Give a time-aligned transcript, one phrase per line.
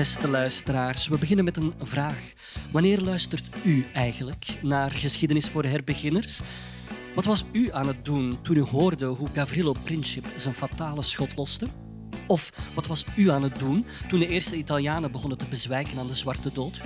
[0.00, 1.08] beste luisteraars.
[1.08, 2.32] We beginnen met een vraag.
[2.70, 6.40] Wanneer luistert u eigenlijk naar geschiedenis voor herbeginners?
[7.14, 11.36] Wat was u aan het doen toen u hoorde hoe Gavrilo Princip zijn fatale schot
[11.36, 11.66] loste?
[12.26, 16.08] Of wat was u aan het doen toen de eerste Italianen begonnen te bezwijken aan
[16.08, 16.80] de zwarte dood?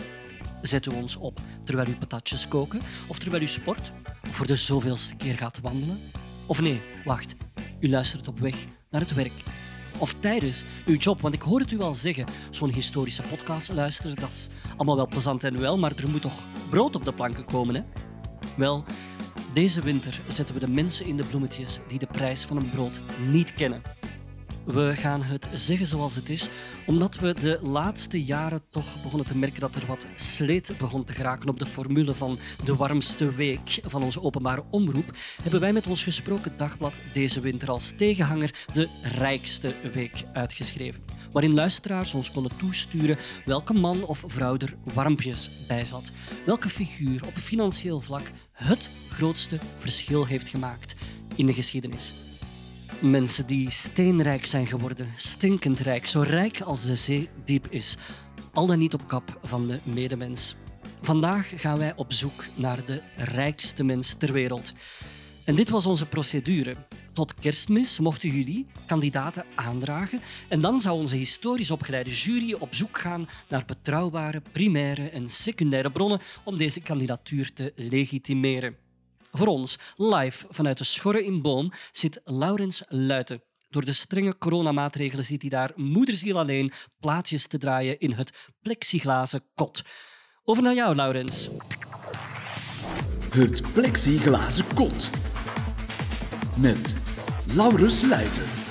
[0.63, 2.81] Zet u ons op terwijl u patatjes koken?
[3.07, 3.93] Of terwijl u sport?
[4.23, 5.99] Of voor de zoveelste keer gaat wandelen?
[6.47, 7.35] Of nee, wacht,
[7.81, 8.57] u luistert op weg
[8.91, 9.33] naar het werk
[9.99, 11.21] of tijdens uw job.
[11.21, 15.07] Want ik hoor het u al zeggen, zo'n historische podcast luisteren, dat is allemaal wel
[15.09, 17.83] plezant en wel, maar er moet toch brood op de planken komen, hè?
[18.57, 18.85] Wel,
[19.53, 23.01] deze winter zetten we de mensen in de bloemetjes die de prijs van een brood
[23.31, 23.83] niet kennen.
[24.65, 26.49] We gaan het zeggen zoals het is,
[26.87, 31.13] omdat we de laatste jaren toch begonnen te merken dat er wat sleet begon te
[31.13, 35.87] geraken op de formule van de warmste week van onze openbare omroep, hebben wij met
[35.87, 41.03] ons gesproken dagblad deze winter als tegenhanger de rijkste week uitgeschreven.
[41.33, 46.11] Waarin luisteraars ons konden toesturen welke man of vrouw er warmpjes bij zat.
[46.47, 50.95] Welke figuur op financieel vlak het grootste verschil heeft gemaakt
[51.37, 52.13] in de geschiedenis.
[53.01, 57.97] Mensen die steenrijk zijn geworden, stinkend rijk, zo rijk als de zee diep is.
[58.53, 60.55] Al dan niet op kap van de medemens.
[61.03, 64.73] Vandaag gaan wij op zoek naar de rijkste mens ter wereld.
[65.45, 66.77] En dit was onze procedure.
[67.13, 72.99] Tot kerstmis mochten jullie kandidaten aandragen en dan zou onze historisch opgeleide jury op zoek
[72.99, 78.84] gaan naar betrouwbare primaire en secundaire bronnen om deze kandidatuur te legitimeren.
[79.37, 83.43] Voor ons, live vanuit de Schorre in Boom, zit Laurens Luiten.
[83.69, 89.43] Door de strenge coronamaatregelen ziet hij daar moederziel alleen plaatjes te draaien in het plexiglazen
[89.55, 89.83] kot.
[90.45, 91.49] Over naar jou, Laurens.
[93.31, 95.11] Het plexiglazen kot.
[96.57, 96.97] Met
[97.55, 98.64] Laurens Luiten.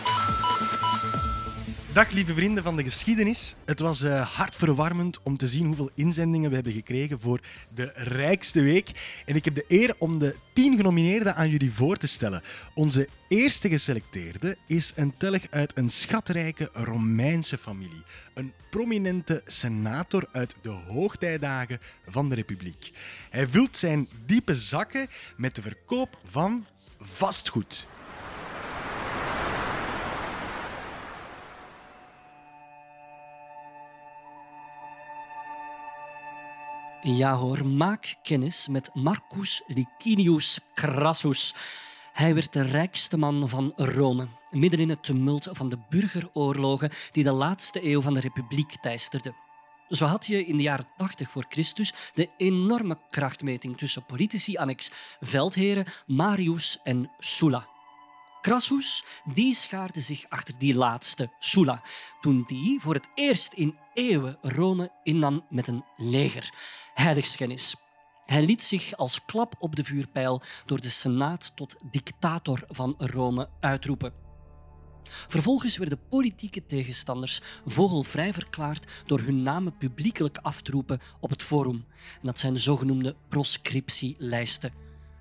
[1.94, 3.56] Dag lieve vrienden van de geschiedenis.
[3.66, 7.40] Het was uh, hartverwarmend om te zien hoeveel inzendingen we hebben gekregen voor
[7.74, 9.22] de rijkste week.
[9.26, 12.42] En ik heb de eer om de tien genomineerden aan jullie voor te stellen.
[12.74, 18.04] Onze eerste geselecteerde is een telg uit een schatrijke Romeinse familie.
[18.34, 22.92] Een prominente senator uit de hoogtijdagen van de Republiek.
[23.30, 26.66] Hij vult zijn diepe zakken met de verkoop van
[27.00, 27.88] vastgoed.
[37.06, 41.54] Ja hoor, maak kennis met Marcus Licinius Crassus.
[42.14, 47.24] Hij werd de rijkste man van Rome, midden in het tumult van de burgeroorlogen die
[47.24, 49.36] de laatste eeuw van de republiek teisterden.
[49.90, 54.92] Zo had je in de jaren 80 voor Christus de enorme krachtmeting tussen politici annex
[55.20, 57.68] veldheren Marius en Sulla.
[58.42, 61.82] Crassus die schaarde zich achter die laatste, Sulla,
[62.22, 66.54] toen die voor het eerst in eeuwen Rome innam met een leger.
[66.94, 67.76] Heiligschennis.
[68.26, 73.50] Hij liet zich als klap op de vuurpijl door de Senaat tot dictator van Rome
[73.60, 74.14] uitroepen.
[75.04, 81.44] Vervolgens werden politieke tegenstanders vogelvrij verklaard door hun namen publiekelijk af te roepen op het
[81.44, 81.86] forum.
[82.22, 84.74] En dat zijn de zogenoemde proscriptielijsten.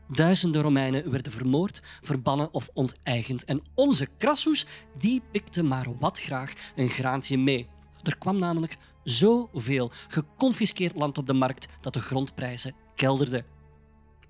[0.09, 3.45] Duizenden Romeinen werden vermoord, verbannen of onteigend.
[3.45, 4.67] En onze Crassus,
[4.99, 7.69] die pikte maar wat graag een graantje mee.
[8.03, 13.45] Er kwam namelijk zoveel geconfiskeerd land op de markt dat de grondprijzen kelderden.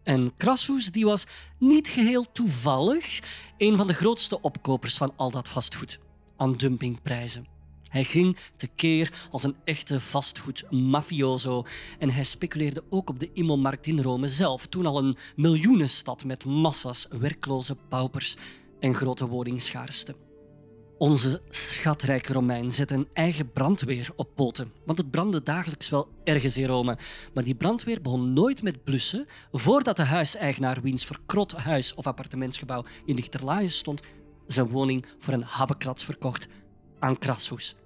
[0.03, 1.27] En Crassus die was
[1.59, 3.21] niet geheel toevallig
[3.57, 5.99] een van de grootste opkopers van al dat vastgoed
[6.37, 7.47] aan dumpingprijzen.
[7.89, 11.65] Hij ging tekeer als een echte vastgoedmafioso
[11.99, 16.45] en hij speculeerde ook op de immomarkt in Rome zelf, toen al een miljoenenstad met
[16.45, 18.37] massa's werkloze paupers
[18.81, 20.15] en grote woningschaarste.
[21.03, 26.57] Onze schatrijke Romein zette een eigen brandweer op poten, want het brandde dagelijks wel ergens
[26.57, 26.99] in Rome.
[27.35, 32.85] Maar die brandweer begon nooit met blussen voordat de huiseigenaar, wiens verkrot huis of appartementsgebouw
[33.05, 34.01] in Lichterlaaien stond,
[34.47, 36.49] zijn woning voor een habbekrats verkocht
[36.99, 37.77] aan Crassus.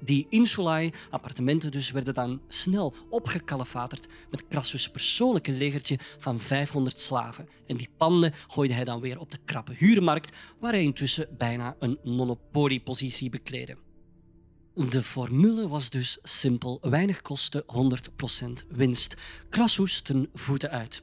[0.00, 7.48] Die insulae, appartementen dus, werden dan snel opgekalefaterd met Crassus' persoonlijke legertje van 500 slaven.
[7.66, 11.76] En die panden gooide hij dan weer op de krappe huurmarkt, waar hij intussen bijna
[11.78, 13.76] een monopoliepositie bekleedde.
[14.74, 16.78] De formule was dus simpel.
[16.80, 19.16] Weinig kosten, 100% winst.
[19.50, 21.02] Crassus ten voeten uit.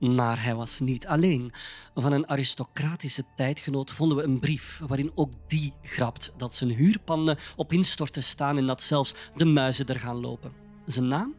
[0.00, 1.52] Maar hij was niet alleen.
[1.94, 7.38] Van een aristocratische tijdgenoot vonden we een brief waarin ook die grapt dat zijn huurpanden
[7.56, 10.52] op instorten staan en dat zelfs de muizen er gaan lopen.
[10.86, 11.34] Zijn naam?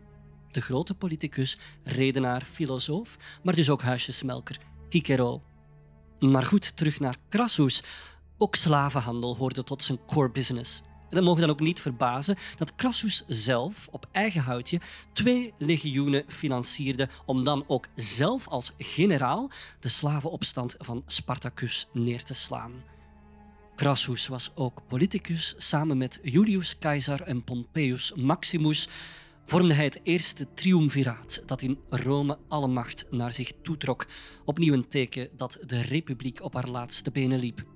[0.51, 4.57] De grote politicus, redenaar, filosoof, maar dus ook huisjesmelker,
[4.89, 5.41] Cicero.
[6.19, 7.83] Maar goed, terug naar Crassus.
[8.37, 10.81] Ook slavenhandel hoorde tot zijn core business.
[11.11, 14.79] En dat mogen dan ook niet verbazen dat Crassus zelf op eigen houtje
[15.13, 19.49] twee legioenen financierde om dan ook zelf als generaal
[19.79, 22.71] de slavenopstand van Spartacus neer te slaan.
[23.75, 25.55] Crassus was ook politicus.
[25.57, 28.89] Samen met Julius Caesar en Pompeius Maximus
[29.45, 34.07] vormde hij het eerste triumviraat dat in Rome alle macht naar zich toetrok.
[34.45, 37.70] Opnieuw een teken dat de republiek op haar laatste benen liep.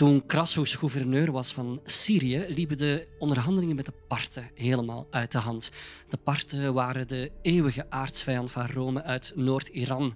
[0.00, 5.38] Toen Crassus gouverneur was van Syrië, liepen de onderhandelingen met de Parten helemaal uit de
[5.38, 5.70] hand.
[6.08, 10.14] De Parten waren de eeuwige aardsvijand van Rome uit Noord-Iran.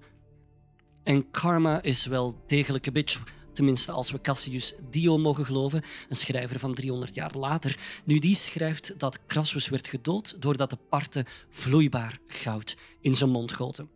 [1.03, 3.23] En karma is wel degelijk een bitch,
[3.53, 7.79] tenminste als we Cassius Dio mogen geloven, een schrijver van 300 jaar later.
[8.05, 13.53] Nu, die schrijft dat Crassus werd gedood doordat de Parten vloeibaar goud in zijn mond
[13.53, 13.91] goten.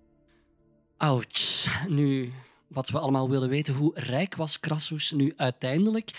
[0.96, 1.86] Ouch.
[1.88, 2.32] Nu,
[2.68, 6.10] wat we allemaal willen weten, hoe rijk was Crassus nu uiteindelijk?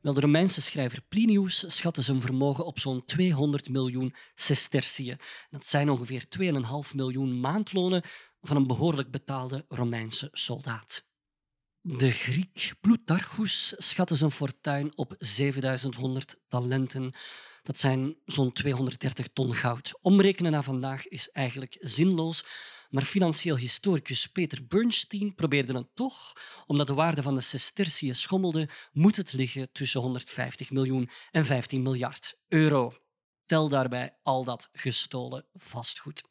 [0.00, 5.18] Wel, de Romeinse schrijver Plinius schatte zijn vermogen op zo'n 200 miljoen sestertiën.
[5.50, 6.24] Dat zijn ongeveer
[6.88, 8.02] 2,5 miljoen maandlonen
[8.40, 11.04] van een behoorlijk betaalde Romeinse soldaat.
[11.80, 17.12] De Griek Plutarchus schatte zijn fortuin op 7100 talenten.
[17.62, 19.98] Dat zijn zo'n 230 ton goud.
[20.02, 22.44] Omrekenen naar vandaag is eigenlijk zinloos,
[22.90, 26.32] maar financieel historicus Peter Bernstein probeerde het toch.
[26.66, 31.82] Omdat de waarde van de sestertiën schommelde, moet het liggen tussen 150 miljoen en 15
[31.82, 32.94] miljard euro.
[33.46, 36.22] Tel daarbij al dat gestolen vastgoed.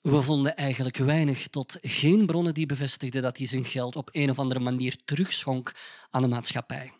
[0.00, 4.30] We vonden eigenlijk weinig tot geen bronnen die bevestigden dat hij zijn geld op een
[4.30, 5.72] of andere manier terugschonk
[6.10, 6.92] aan de maatschappij.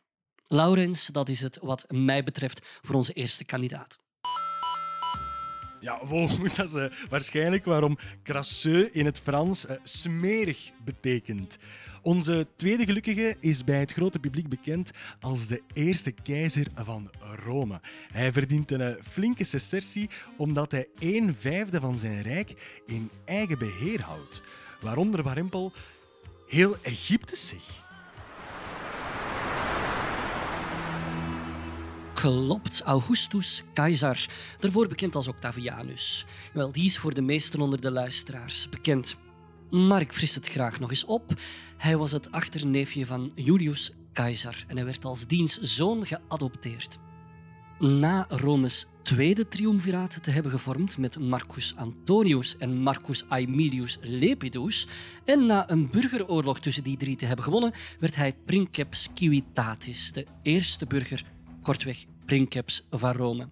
[0.46, 3.98] Laurens, dat is het wat mij betreft voor onze eerste kandidaat.
[5.80, 11.58] Ja, wow, dat is waarschijnlijk waarom crasseux in het Frans eh, smerig betekent.
[12.02, 14.90] Onze tweede gelukkige is bij het grote publiek bekend
[15.20, 17.10] als de eerste keizer van
[17.44, 17.80] Rome.
[18.12, 23.58] Hij verdient een eh, flinke sestertie omdat hij een vijfde van zijn rijk in eigen
[23.58, 24.42] beheer houdt.
[24.80, 25.72] Waaronder Warempel
[26.46, 27.89] heel Egypte zich.
[32.20, 34.28] Klopt, Augustus Caesar,
[34.58, 36.26] daarvoor bekend als Octavianus.
[36.52, 39.16] Wel, die is voor de meesten onder de luisteraars bekend.
[39.70, 41.34] Maar ik fris het graag nog eens op.
[41.76, 46.98] Hij was het achterneefje van Julius Caesar en hij werd als diens zoon geadopteerd.
[47.78, 54.88] Na Romes tweede triumviraat te hebben gevormd met Marcus Antonius en Marcus Aemilius Lepidus
[55.24, 60.26] en na een burgeroorlog tussen die drie te hebben gewonnen, werd hij princeps civitatis, de
[60.42, 61.24] eerste burger,
[61.62, 63.48] kortweg princeps van Rome.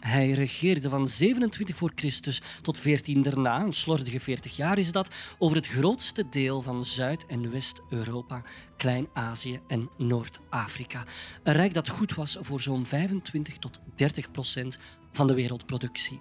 [0.00, 5.34] Hij regeerde van 27 voor Christus tot 14 daarna, een slordige 40 jaar is dat,
[5.38, 8.42] over het grootste deel van Zuid- en West-Europa,
[8.76, 11.04] Klein-Azië en Noord-Afrika.
[11.42, 14.78] Een rijk dat goed was voor zo'n 25 tot 30 procent
[15.12, 16.20] van de wereldproductie.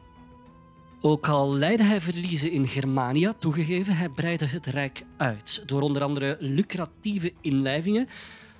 [1.01, 6.03] Ook al leidde hij verliezen in Germania, toegegeven, hij breidde het rijk uit door onder
[6.03, 8.07] andere lucratieve inlijvingen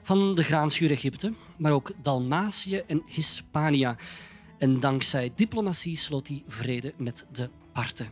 [0.02, 3.98] van de graanschuur Egypte, maar ook Dalmatië en Hispania.
[4.58, 8.12] En dankzij diplomatie sloot hij vrede met de Parten.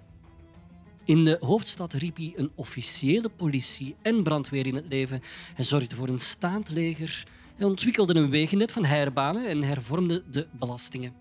[1.04, 5.22] In de hoofdstad riep hij een officiële politie en brandweer in het leven.
[5.54, 7.28] Hij zorgde voor een staand leger.
[7.56, 11.14] Hij ontwikkelde een wegennet van heirbanen en hervormde de belastingen.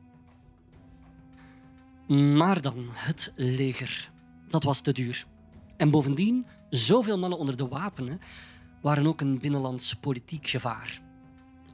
[2.08, 4.10] Maar dan het leger.
[4.48, 5.26] Dat was te duur.
[5.76, 8.20] En bovendien, zoveel mannen onder de wapenen
[8.82, 11.00] waren ook een binnenlands politiek gevaar.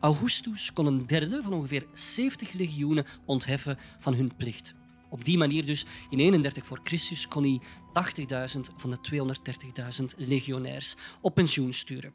[0.01, 4.75] Augustus kon een derde van ongeveer 70 legioenen ontheffen van hun plicht.
[5.11, 7.61] Op die manier dus, in 31 voor Christus, kon hij
[8.55, 8.99] 80.000 van de
[10.01, 12.15] 230.000 legionairs op pensioen sturen.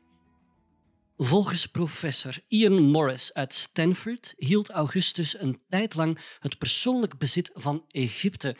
[1.17, 7.85] Volgens professor Ian Morris uit Stanford hield Augustus een tijd lang het persoonlijk bezit van
[7.87, 8.55] Egypte.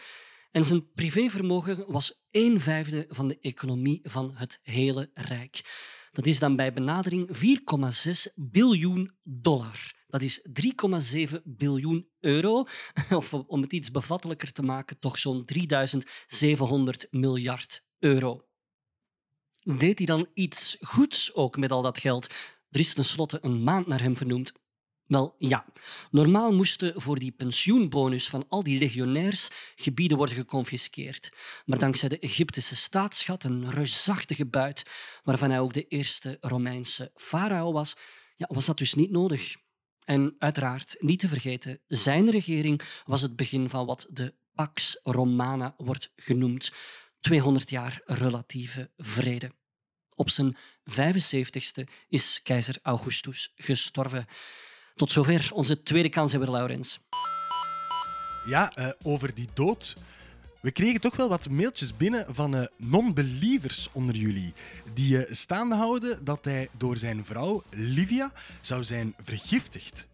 [0.52, 5.62] En zijn privévermogen was een vijfde van de economie van het hele Rijk.
[6.18, 7.30] Dat is dan bij benadering
[8.08, 9.94] 4,6 biljoen dollar.
[10.08, 10.48] Dat is
[11.28, 12.66] 3,7 biljoen euro.
[13.10, 18.48] Of om het iets bevattelijker te maken, toch zo'n 3700 miljard euro.
[19.64, 22.34] Deed hij dan iets goeds ook met al dat geld?
[22.70, 24.54] Er is tenslotte een maand naar hem vernoemd.
[25.08, 25.66] Wel ja,
[26.12, 31.32] normaal moesten voor die pensioenbonus van al die legionairs gebieden worden geconfiskeerd.
[31.66, 34.86] Maar dankzij de Egyptische staatsschat, een reusachtige buit,
[35.24, 37.96] waarvan hij ook de eerste Romeinse farao was,
[38.36, 39.56] ja, was dat dus niet nodig.
[40.04, 45.74] En uiteraard, niet te vergeten, zijn regering was het begin van wat de Pax Romana
[45.78, 46.72] wordt genoemd.
[47.20, 49.52] 200 jaar relatieve vrede.
[50.14, 50.58] Op zijn
[50.92, 54.28] 75ste is keizer Augustus gestorven.
[54.98, 57.00] Tot zover onze tweede kans hebben, Laurens.
[58.46, 59.96] Ja, eh, over die dood.
[60.62, 64.54] We kregen toch wel wat mailtjes binnen van eh, non-believers onder jullie.
[64.94, 70.08] Die eh, staande houden dat hij door zijn vrouw Livia zou zijn vergiftigd.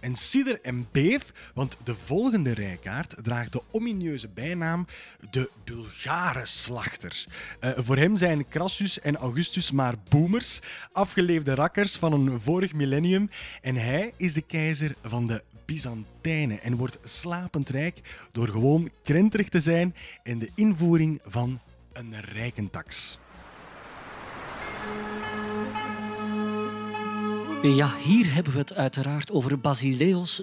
[0.00, 4.86] En sidder en beef, want de volgende rijkaart draagt de omineuze bijnaam
[5.30, 7.24] de Bulgarenslachter.
[7.60, 10.58] Uh, voor hem zijn Crassus en Augustus maar boomers,
[10.92, 13.30] afgeleefde rakkers van een vorig millennium.
[13.60, 18.00] En hij is de keizer van de Byzantijnen en wordt slapend rijk
[18.32, 21.60] door gewoon krenterig te zijn en de invoering van
[21.92, 23.18] een rijkentax.
[27.62, 30.42] Ja, hier hebben we het uiteraard over Basileus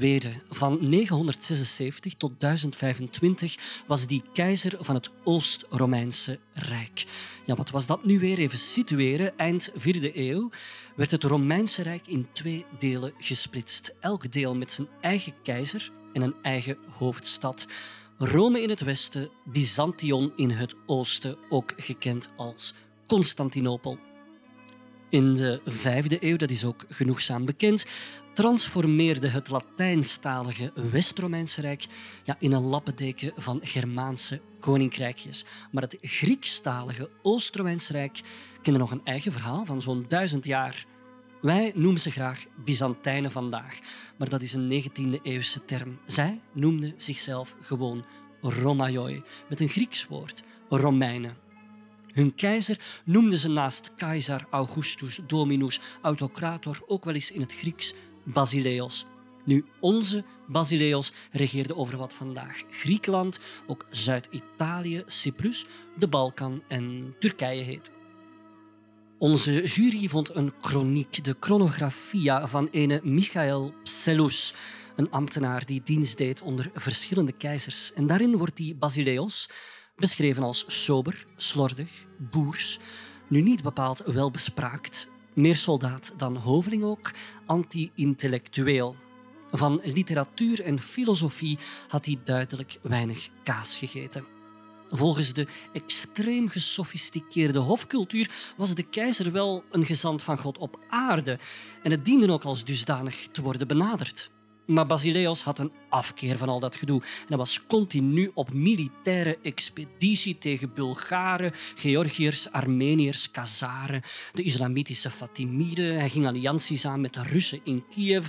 [0.00, 0.20] II.
[0.48, 7.04] Van 976 tot 1025 was die keizer van het Oost-Romeinse Rijk.
[7.44, 8.38] Ja, wat was dat nu weer?
[8.38, 9.38] Even situeren.
[9.38, 10.50] Eind 4e eeuw
[10.96, 13.94] werd het Romeinse Rijk in twee delen gesplitst.
[14.00, 17.66] Elk deel met zijn eigen keizer en een eigen hoofdstad.
[18.18, 22.74] Rome in het westen, Byzantion in het oosten, ook gekend als
[23.06, 23.98] Constantinopel.
[25.12, 27.86] In de vijfde eeuw, dat is ook genoegzaam bekend,
[28.32, 31.86] transformeerde het Latijnstalige West-Romeinse Rijk
[32.24, 35.44] ja, in een lappendeken van Germaanse koninkrijkjes.
[35.70, 38.20] Maar het Griekstalige Oost-Romeinse Rijk
[38.62, 40.84] kende nog een eigen verhaal van zo'n duizend jaar.
[41.40, 43.78] Wij noemen ze graag Byzantijnen vandaag,
[44.18, 45.98] maar dat is een 19e-eeuwse term.
[46.06, 48.04] Zij noemden zichzelf gewoon
[48.40, 51.41] Romaioi, met een Grieks woord, Romeinen.
[52.12, 57.94] Hun keizer noemden ze naast keizer Augustus, Dominus, Autocrator ook wel eens in het Grieks
[58.24, 59.06] Basileos.
[59.44, 65.66] Nu, onze Basileos regeerde over wat vandaag Griekenland, ook Zuid-Italië, Cyprus,
[65.98, 67.92] de Balkan en Turkije heet.
[69.18, 74.54] Onze jury vond een chroniek, de chronographia van ene Michael Psellus,
[74.96, 77.92] een ambtenaar die dienst deed onder verschillende keizers.
[77.92, 79.48] En daarin wordt die Basileos
[80.02, 82.78] beschreven als sober, slordig, boers,
[83.28, 87.10] nu niet bepaald welbespraakt, meer soldaat dan hoveling ook,
[87.46, 88.96] anti-intellectueel.
[89.50, 94.24] Van literatuur en filosofie had hij duidelijk weinig kaas gegeten.
[94.90, 101.38] Volgens de extreem gesofisticeerde hofcultuur was de keizer wel een gezant van God op aarde
[101.82, 104.30] en het diende ook als dusdanig te worden benaderd.
[104.66, 107.00] Maar Basileus had een afkeer van al dat gedoe.
[107.00, 114.02] En hij was continu op militaire expeditie tegen Bulgaren, Georgiërs, Armeniërs, Kazaren,
[114.32, 115.98] de islamitische Fatimiden.
[115.98, 118.26] Hij ging allianties aan met de Russen in Kiev.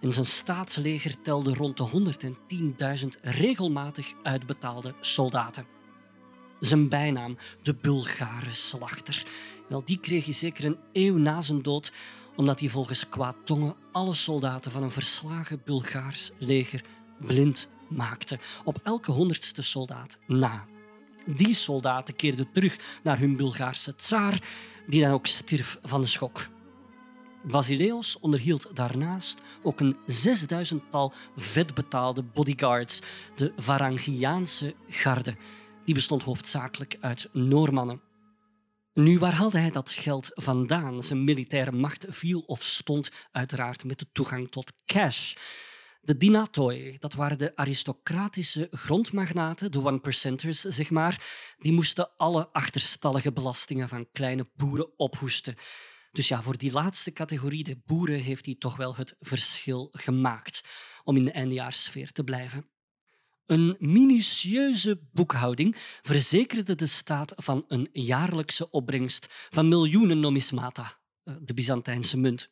[0.00, 2.16] En zijn staatsleger telde rond de
[3.02, 5.66] 110.000 regelmatig uitbetaalde soldaten.
[6.60, 9.26] Zijn bijnaam, de Bulgare slachter,
[9.68, 11.92] wel, die kreeg hij zeker een eeuw na zijn dood
[12.36, 16.84] omdat hij volgens kwaadtongen alle soldaten van een verslagen Bulgaars leger
[17.18, 20.64] blind maakte, op elke honderdste soldaat na.
[21.26, 24.42] Die soldaten keerden terug naar hun Bulgaarse tsaar,
[24.86, 26.48] die dan ook stierf van de schok.
[27.42, 33.02] Basileus onderhield daarnaast ook een zesduizendtal vetbetaalde bodyguards,
[33.34, 35.36] de Varangiaanse garde.
[35.84, 38.09] Die bestond hoofdzakelijk uit Noormannen.
[38.94, 41.02] Nu, waar haalde hij dat geld vandaan?
[41.02, 45.34] Zijn militaire macht viel of stond uiteraard met de toegang tot cash.
[46.00, 51.26] De dinatoi, dat waren de aristocratische grondmagnaten, de one-percenters, zeg maar,
[51.58, 55.54] die moesten alle achterstallige belastingen van kleine boeren ophoesten.
[56.12, 60.64] Dus ja, voor die laatste categorie, de boeren, heeft hij toch wel het verschil gemaakt
[61.04, 62.70] om in de eindejaarssfeer te blijven.
[63.50, 71.54] Een minutieuze boekhouding verzekerde de staat van een jaarlijkse opbrengst van miljoenen nomismata, eh, de
[71.54, 72.50] Byzantijnse munt.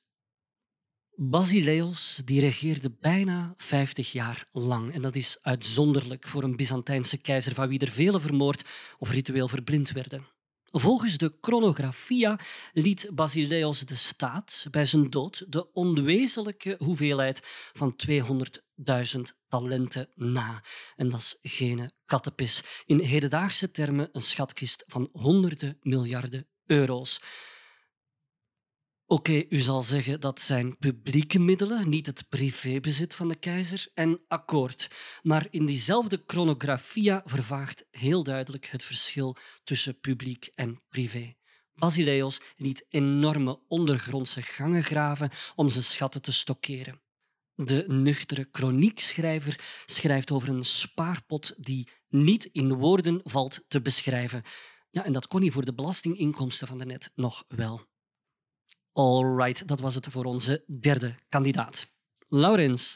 [1.15, 4.93] Basileus die regeerde bijna 50 jaar lang.
[4.93, 9.49] En dat is uitzonderlijk voor een Byzantijnse keizer van wie er vele vermoord of ritueel
[9.49, 10.27] verblind werden.
[10.71, 12.39] Volgens de chronographia
[12.73, 17.41] liet Basileus de staat bij zijn dood de onwezenlijke hoeveelheid
[17.73, 20.63] van 200.000 talenten na.
[20.97, 22.83] En dat is geen kattenpis.
[22.87, 27.21] In hedendaagse termen een schatkist van honderden miljarden euro's.
[29.11, 34.21] Oké, u zal zeggen dat zijn publieke middelen, niet het privébezit van de keizer, en
[34.27, 34.91] akkoord.
[35.23, 41.37] Maar in diezelfde chronographia vervaagt heel duidelijk het verschil tussen publiek en privé.
[41.75, 47.01] Basileus liet enorme ondergrondse gangen graven om zijn schatten te stockeren.
[47.55, 54.43] De nuchtere chroniekschrijver schrijft over een spaarpot die niet in woorden valt te beschrijven.
[54.91, 57.87] Ja, en dat kon hij voor de belastinginkomsten van de net nog wel.
[58.93, 61.91] Alright, dat was het voor onze derde kandidaat.
[62.29, 62.93] Laurens.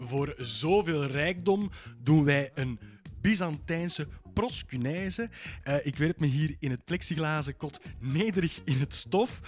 [0.00, 2.80] Voor zoveel rijkdom doen wij een
[3.20, 5.30] Byzantijnse proskunijze.
[5.64, 9.40] Uh, ik werp me hier in het plexiglazen kot nederig in het stof.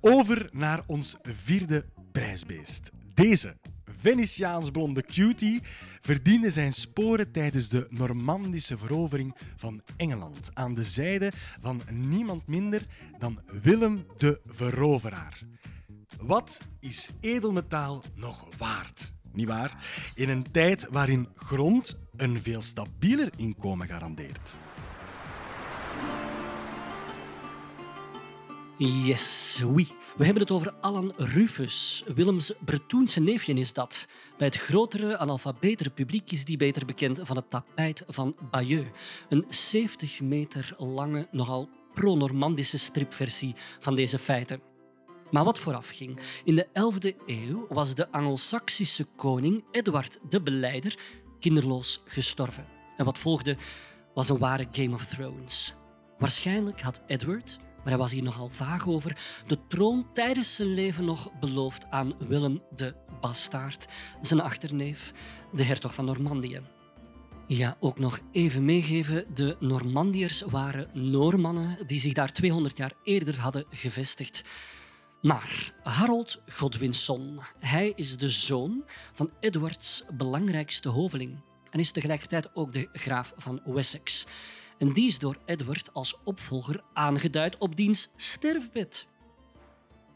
[0.00, 2.90] Over naar ons vierde prijsbeest.
[3.14, 3.56] Deze
[4.04, 5.62] Venetiaans blonde cutie
[6.00, 12.86] verdiende zijn sporen tijdens de Normandische verovering van Engeland aan de zijde van niemand minder
[13.18, 15.40] dan Willem de Veroveraar.
[16.20, 19.12] Wat is edelmetaal nog waard?
[19.32, 19.84] Niet waar?
[20.14, 24.56] In een tijd waarin grond een veel stabieler inkomen garandeert.
[28.78, 29.88] Yes, oui.
[30.16, 32.04] We hebben het over Alan Rufus.
[32.14, 34.06] Willems Bretoense neefje is dat.
[34.36, 38.88] Bij het grotere, analfabetere publiek is die beter bekend van het tapijt van Bayeux.
[39.28, 44.60] Een 70 meter lange, nogal pro-Normandische stripversie van deze feiten.
[45.30, 46.18] Maar wat vooraf ging.
[46.44, 50.98] In de 11e eeuw was de Angelsaksische koning Edward de Beleider
[51.40, 52.66] kinderloos gestorven.
[52.96, 53.56] En wat volgde
[54.14, 55.74] was een ware Game of Thrones.
[56.18, 61.04] Waarschijnlijk had Edward, maar hij was hier nogal vaag over, de troon tijdens zijn leven
[61.04, 63.86] nog beloofd aan Willem de Bastaard,
[64.22, 65.12] zijn achterneef,
[65.52, 66.60] de hertog van Normandië.
[67.46, 69.24] Ja, ook nog even meegeven.
[69.34, 74.44] De Normandiërs waren Noormannen die zich daar 200 jaar eerder hadden gevestigd.
[75.22, 82.72] Maar Harold Godwinson, hij is de zoon van Edwards belangrijkste hoveling en is tegelijkertijd ook
[82.72, 84.26] de graaf van Wessex.
[84.78, 89.06] En die is door Edward als opvolger aangeduid op diens sterfbed.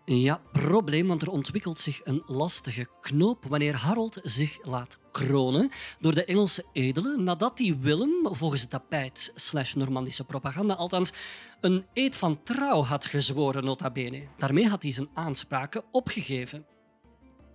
[0.04, 6.14] Ja, probleem, want er ontwikkelt zich een lastige knoop wanneer Harold zich laat kronen door
[6.14, 11.12] de Engelse edelen nadat hij Willem, volgens het tapijt slash Normandische propaganda althans,
[11.60, 14.22] een eed van trouw had gezworen nota bene.
[14.36, 16.66] Daarmee had hij zijn aanspraken opgegeven.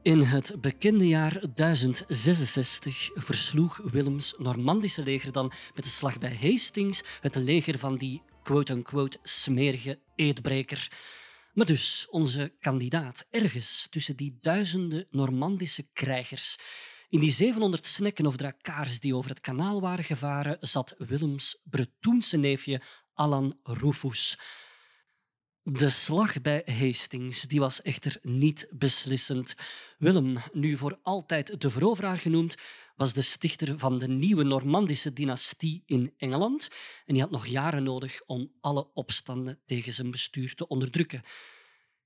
[0.03, 7.03] In het bekende jaar 1066 versloeg Willems Normandische leger dan met de slag bij Hastings
[7.21, 10.91] het leger van die quote-unquote smerige eedbreker.
[11.53, 16.57] Maar dus, onze kandidaat, ergens tussen die duizenden Normandische krijgers,
[17.09, 22.37] in die 700 snekken of drakaars die over het kanaal waren gevaren, zat Willems Bretoense
[22.37, 22.81] neefje
[23.13, 24.37] Alan Rufus.
[25.65, 29.55] De slag bij Hastings die was echter niet beslissend.
[29.97, 32.55] Willem, nu voor altijd de veroveraar genoemd,
[32.95, 36.69] was de stichter van de nieuwe Normandische dynastie in Engeland
[37.05, 41.23] en die had nog jaren nodig om alle opstanden tegen zijn bestuur te onderdrukken.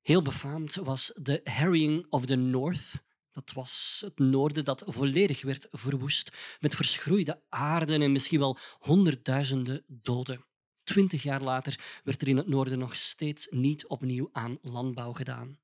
[0.01, 2.91] Heel befaamd was de Harrying of the North.
[3.31, 9.83] Dat was het noorden dat volledig werd verwoest met verschroeide aarde en misschien wel honderdduizenden
[9.87, 10.45] doden.
[10.87, 15.59] Twintig jaar later werd er in het noorden nog steeds niet opnieuw aan landbouw gedaan.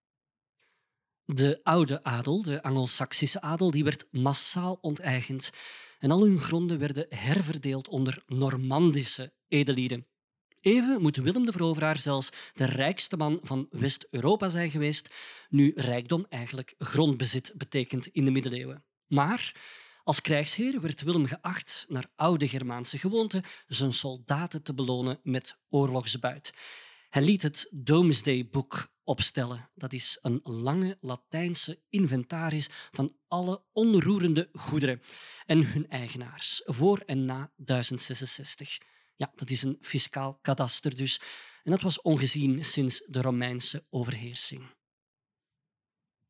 [1.25, 5.51] De oude adel, de Angelsaksische adel, die werd massaal onteigend
[5.99, 10.07] en al hun gronden werden herverdeeld onder Normandische edelieden.
[10.59, 15.15] Even moet Willem de Veroveraar zelfs de rijkste man van West-Europa zijn geweest,
[15.49, 18.83] nu rijkdom eigenlijk grondbezit betekent in de middeleeuwen.
[19.07, 19.55] Maar
[20.03, 26.53] als krijgsheer werd Willem geacht, naar oude Germaanse gewoonte, zijn soldaten te belonen met oorlogsbuit.
[27.09, 29.69] Hij liet het Domesday Book opstellen.
[29.75, 35.01] Dat is een lange Latijnse inventaris van alle onroerende goederen
[35.45, 38.77] en hun eigenaars voor en na 1066.
[39.15, 41.21] Ja, dat is een fiscaal kadaster dus.
[41.63, 44.69] En dat was ongezien sinds de Romeinse overheersing.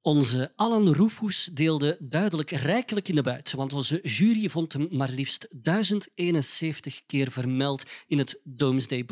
[0.04, 5.10] Onze Alan Rufus deelde duidelijk rijkelijk in de buit, want onze jury vond hem maar
[5.10, 9.06] liefst 1071 keer vermeld in het Domesday.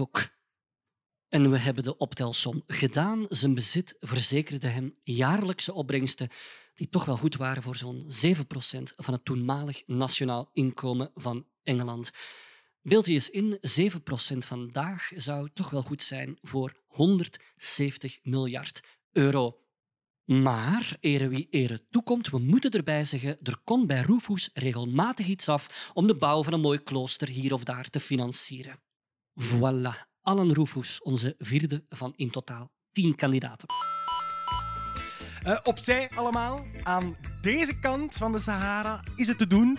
[1.29, 3.25] En we hebben de optelsom gedaan.
[3.29, 6.29] Zijn bezit verzekerde hem jaarlijkse opbrengsten
[6.73, 12.11] die toch wel goed waren voor zo'n 7% van het toenmalig nationaal inkomen van Engeland.
[12.81, 19.60] Beeld je eens in, 7% vandaag zou toch wel goed zijn voor 170 miljard euro.
[20.31, 25.49] Maar, ere wie ere toekomt, we moeten erbij zeggen, er komt bij Rufus regelmatig iets
[25.49, 28.79] af om de bouw van een mooi klooster hier of daar te financieren.
[29.41, 33.67] Voilà, Alan Rufus, onze vierde van in totaal tien kandidaten.
[35.47, 39.77] Uh, opzij allemaal, aan deze kant van de Sahara is het te doen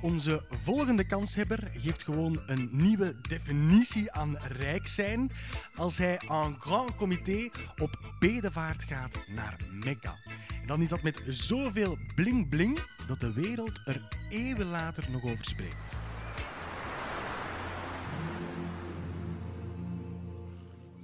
[0.00, 5.30] onze volgende kanshebber geeft gewoon een nieuwe definitie aan rijk zijn
[5.74, 10.18] als hij en grand comité op bedevaart gaat naar Mekka.
[10.60, 15.44] En dan is dat met zoveel bling-bling dat de wereld er eeuwen later nog over
[15.44, 15.98] spreekt.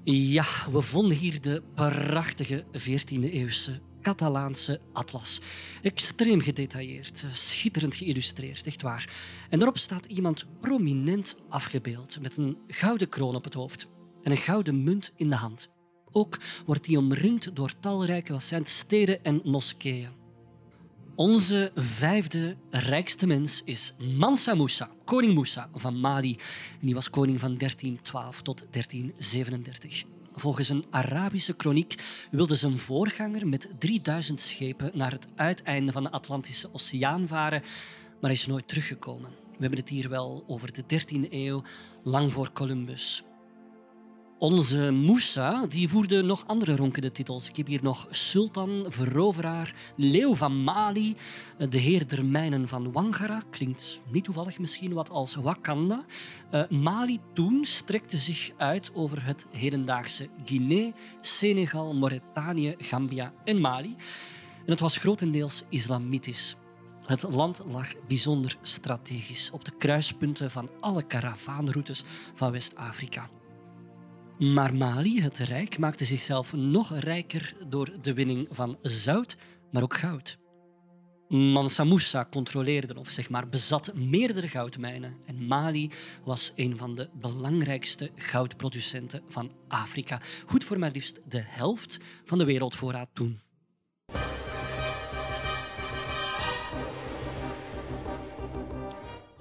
[0.05, 5.41] Ja, we vonden hier de prachtige 14e-eeuwse Catalaanse atlas.
[5.83, 9.13] Extreem gedetailleerd, schitterend geïllustreerd, echt waar.
[9.51, 13.89] En daarop staat iemand prominent afgebeeld met een gouden kroon op het hoofd
[14.23, 15.69] en een gouden munt in de hand.
[16.11, 20.21] Ook wordt hij omringd door talrijke wat steden en moskeeën.
[21.15, 26.37] Onze vijfde rijkste mens is Mansa Musa, koning Musa van Mali.
[26.81, 30.05] En die was koning van 1312 tot 1337.
[30.35, 31.95] Volgens een Arabische kroniek
[32.31, 37.63] wilde zijn voorganger met 3000 schepen naar het uiteinde van de Atlantische Oceaan varen,
[38.21, 39.31] maar is nooit teruggekomen.
[39.31, 41.63] We hebben het hier wel over de 13e eeuw,
[42.03, 43.23] lang voor Columbus.
[44.43, 47.49] Onze Moussa die voerde nog andere ronkende titels.
[47.49, 51.17] Ik heb hier nog Sultan, Veroveraar, Leeuw van Mali,
[51.69, 53.43] de Heer der Mijnen van Wangara.
[53.51, 56.05] Klinkt niet toevallig misschien wat als Wakanda.
[56.53, 63.95] Uh, Mali toen strekte zich uit over het hedendaagse Guinea, Senegal, Mauritanië, Gambia en Mali.
[64.65, 66.57] En het was grotendeels islamitisch.
[67.07, 73.29] Het land lag bijzonder strategisch op de kruispunten van alle karavaanroutes van West-Afrika.
[74.39, 79.37] Maar Mali, het rijk, maakte zichzelf nog rijker door de winning van zout,
[79.71, 80.39] maar ook goud.
[81.29, 85.91] Mansa Musa controleerde of zeg maar bezat meerdere goudmijnen en Mali
[86.25, 90.21] was een van de belangrijkste goudproducenten van Afrika.
[90.47, 93.41] Goed voor maar liefst de helft van de wereldvoorraad toen.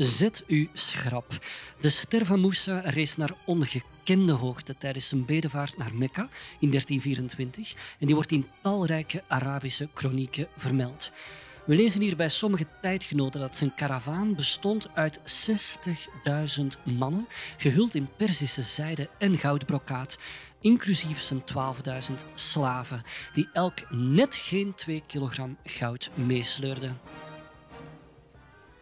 [0.03, 1.45] Zet u schrap.
[1.79, 7.73] De ster van Musa rees naar ongekende hoogte tijdens zijn bedevaart naar Mekka in 1324
[7.99, 11.11] en die wordt in talrijke Arabische kronieken vermeld.
[11.65, 15.19] We lezen hier bij sommige tijdgenoten dat zijn karavaan bestond uit
[16.59, 20.17] 60.000 mannen, gehuld in Perzische zijde en goudbrokaat,
[20.61, 26.99] inclusief zijn 12.000 slaven, die elk net geen 2 kilogram goud meesleurden.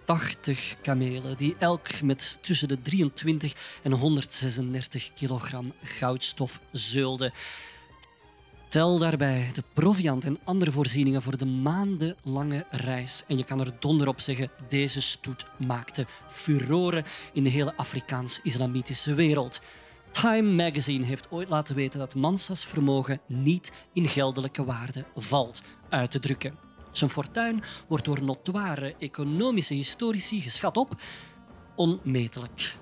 [0.09, 7.33] 80 kamelen, die elk met tussen de 23 en 136 kilogram goudstof zeulden.
[8.67, 13.23] Tel daarbij de proviant en andere voorzieningen voor de maandenlange reis.
[13.27, 19.13] En je kan er donder op zeggen, deze stoet maakte furoren in de hele Afrikaans-islamitische
[19.13, 19.61] wereld.
[20.11, 26.11] Time Magazine heeft ooit laten weten dat Mansa's vermogen niet in geldelijke waarde valt uit
[26.11, 26.68] te drukken.
[26.91, 31.01] Zijn fortuin wordt door notoire economische historici geschat op
[31.75, 32.77] onmetelijk.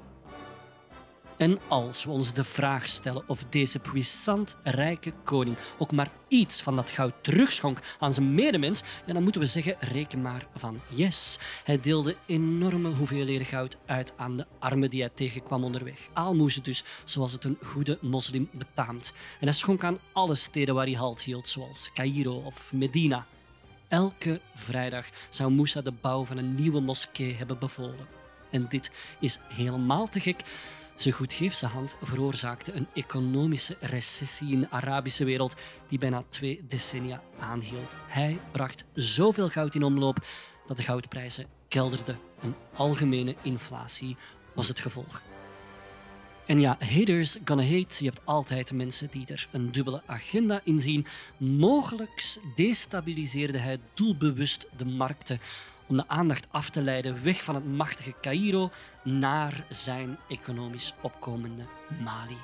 [1.38, 6.62] En als we ons de vraag stellen of deze puissant rijke koning ook maar iets
[6.62, 11.40] van dat goud terugschonk aan zijn medemens, dan moeten we zeggen, reken maar van yes.
[11.64, 16.08] Hij deelde enorme hoeveelheden goud uit aan de armen die hij tegenkwam onderweg.
[16.14, 19.14] Aalmoezen dus, zoals het een goede moslim betaamt.
[19.40, 23.26] En hij schonk aan alle steden waar hij halt hield, zoals Cairo of Medina.
[23.88, 28.08] Elke vrijdag zou Moussa de bouw van een nieuwe moskee hebben bevolen.
[28.52, 30.42] En dit is helemaal te gek.
[30.96, 35.56] Zijn goedgeefse hand veroorzaakte een economische recessie in de Arabische wereld
[35.88, 37.96] die bijna twee decennia aanhield.
[38.08, 40.26] Hij bracht zoveel goud in omloop
[40.68, 42.20] dat de goudprijzen kelderden.
[42.42, 44.18] Een algemene inflatie
[44.54, 45.22] was het gevolg.
[46.48, 48.04] En ja, haters gonna hate.
[48.04, 51.06] Je hebt altijd mensen die er een dubbele agenda in zien.
[51.38, 55.40] Mogelijk destabiliseerde hij doelbewust de markten
[55.88, 58.72] om de aandacht af te leiden weg van het machtige Cairo
[59.04, 61.64] naar zijn economisch opkomende
[62.04, 62.38] Mali.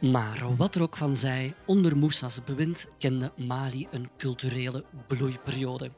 [0.00, 5.90] Maar wat er ook van zij, onder Moussa's bewind kende Mali een culturele bloeiperiode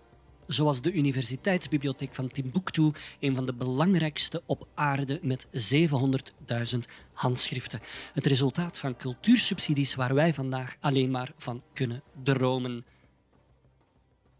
[0.48, 6.78] zoals de Universiteitsbibliotheek van Timbuktu, een van de belangrijkste op aarde met 700.000
[7.12, 7.80] handschriften.
[8.14, 12.84] Het resultaat van cultuursubsidies waar wij vandaag alleen maar van kunnen dromen.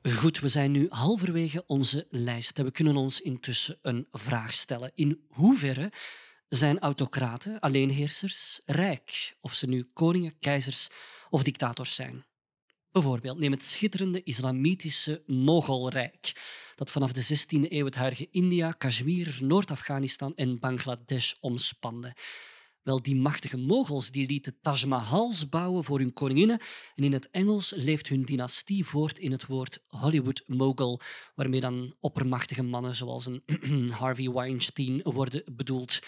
[0.02, 4.92] Goed, we zijn nu halverwege onze lijst en we kunnen ons intussen een vraag stellen.
[4.94, 5.92] In hoeverre
[6.48, 10.88] zijn autocraten, alleenheersers, rijk, of ze nu koningen, keizers
[11.30, 12.24] of dictators zijn?
[12.98, 16.32] Bijvoorbeeld, neem het schitterende islamitische Mogolrijk,
[16.74, 22.16] dat vanaf de 16e eeuw het huidige India, Kashmir, Noord-Afghanistan en Bangladesh omspande.
[22.82, 26.60] Wel, die machtige Mogols die lieten Taj Mahals bouwen voor hun koninginnen
[26.94, 31.00] en in het Engels leeft hun dynastie voort in het woord Hollywood Mogul,
[31.34, 36.00] waarmee dan oppermachtige mannen zoals een Harvey Weinstein worden bedoeld.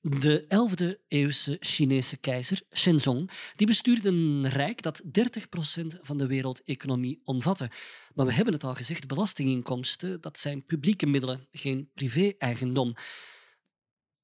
[0.00, 5.10] De 11e eeuwse Chinese keizer Shenzong die bestuurde een rijk dat 30%
[6.00, 7.70] van de wereldeconomie omvatte.
[8.14, 12.94] Maar we hebben het al gezegd, belastinginkomsten dat zijn publieke middelen, geen privé-eigendom.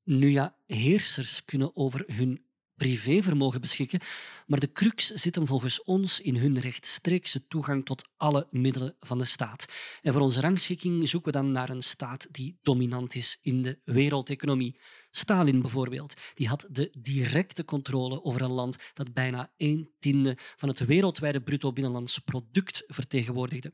[0.03, 2.45] Nu ja, heersers kunnen over hun
[2.85, 4.01] privévermogen beschikken,
[4.47, 9.19] maar de crux zit hem volgens ons in hun rechtstreekse toegang tot alle middelen van
[9.19, 9.67] de staat.
[10.03, 13.79] En voor onze rangschikking zoeken we dan naar een staat die dominant is in de
[13.85, 14.79] wereldeconomie.
[15.11, 20.69] Stalin bijvoorbeeld, die had de directe controle over een land dat bijna een tiende van
[20.69, 23.73] het wereldwijde bruto binnenlands product vertegenwoordigde.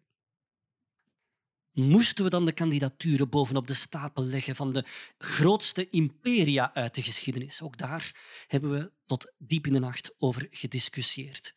[1.73, 4.85] Moesten we dan de kandidaturen bovenop de stapel leggen van de
[5.19, 7.63] grootste imperia uit de geschiedenis?
[7.63, 11.55] Ook daar hebben we tot diep in de nacht over gediscussieerd.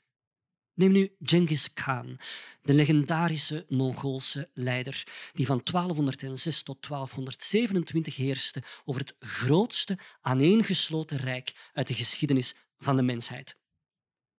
[0.73, 2.19] Neem nu Genghis Khan,
[2.61, 11.69] de legendarische Mongoolse leider die van 1206 tot 1227 heerste over het grootste aaneengesloten rijk
[11.73, 13.57] uit de geschiedenis van de mensheid.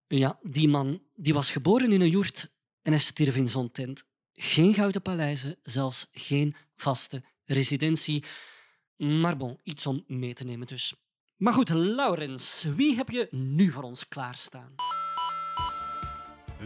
[0.07, 4.05] Ja, die man die was geboren in een joert en hij stierf in zo'n tent.
[4.37, 8.23] Geen gouden paleizen, zelfs geen vaste residentie.
[8.97, 10.95] Maar bon, iets om mee te nemen dus.
[11.35, 14.75] Maar goed, Laurens, wie heb je nu voor ons klaarstaan?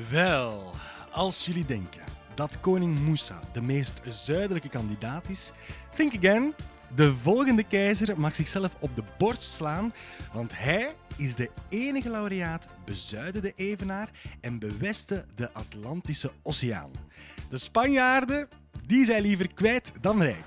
[0.09, 0.73] Wel,
[1.11, 2.03] als jullie denken
[2.35, 5.51] dat koning Moussa de meest zuidelijke kandidaat is,
[5.95, 6.53] think again.
[6.95, 9.93] De volgende keizer mag zichzelf op de borst slaan,
[10.33, 14.09] want hij is de enige laureaat bezuiden de Evenaar
[14.41, 16.91] en bewesten de Atlantische Oceaan.
[17.49, 18.47] De Spanjaarden,
[18.85, 20.45] die zijn liever kwijt dan rijk.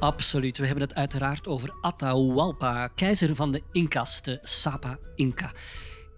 [0.00, 0.58] Absoluut.
[0.58, 5.52] We hebben het uiteraard over Atahualpa, keizer van de Incas, de Sapa Inca.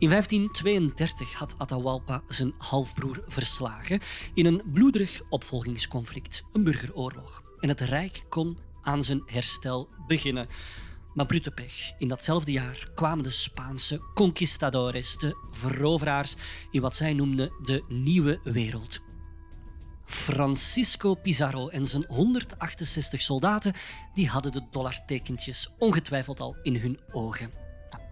[0.03, 4.01] In 1532 had Atahualpa zijn halfbroer verslagen
[4.35, 7.43] in een bloederig opvolgingsconflict, een burgeroorlog.
[7.61, 10.49] En het rijk kon aan zijn herstel beginnen.
[11.15, 11.93] Maar brute pech.
[11.99, 16.37] In datzelfde jaar kwamen de Spaanse conquistadores, de veroveraars,
[16.71, 19.01] in wat zij noemden de Nieuwe Wereld.
[20.05, 23.75] Francisco Pizarro en zijn 168 soldaten
[24.15, 27.62] die hadden de dollartekentjes ongetwijfeld al in hun ogen.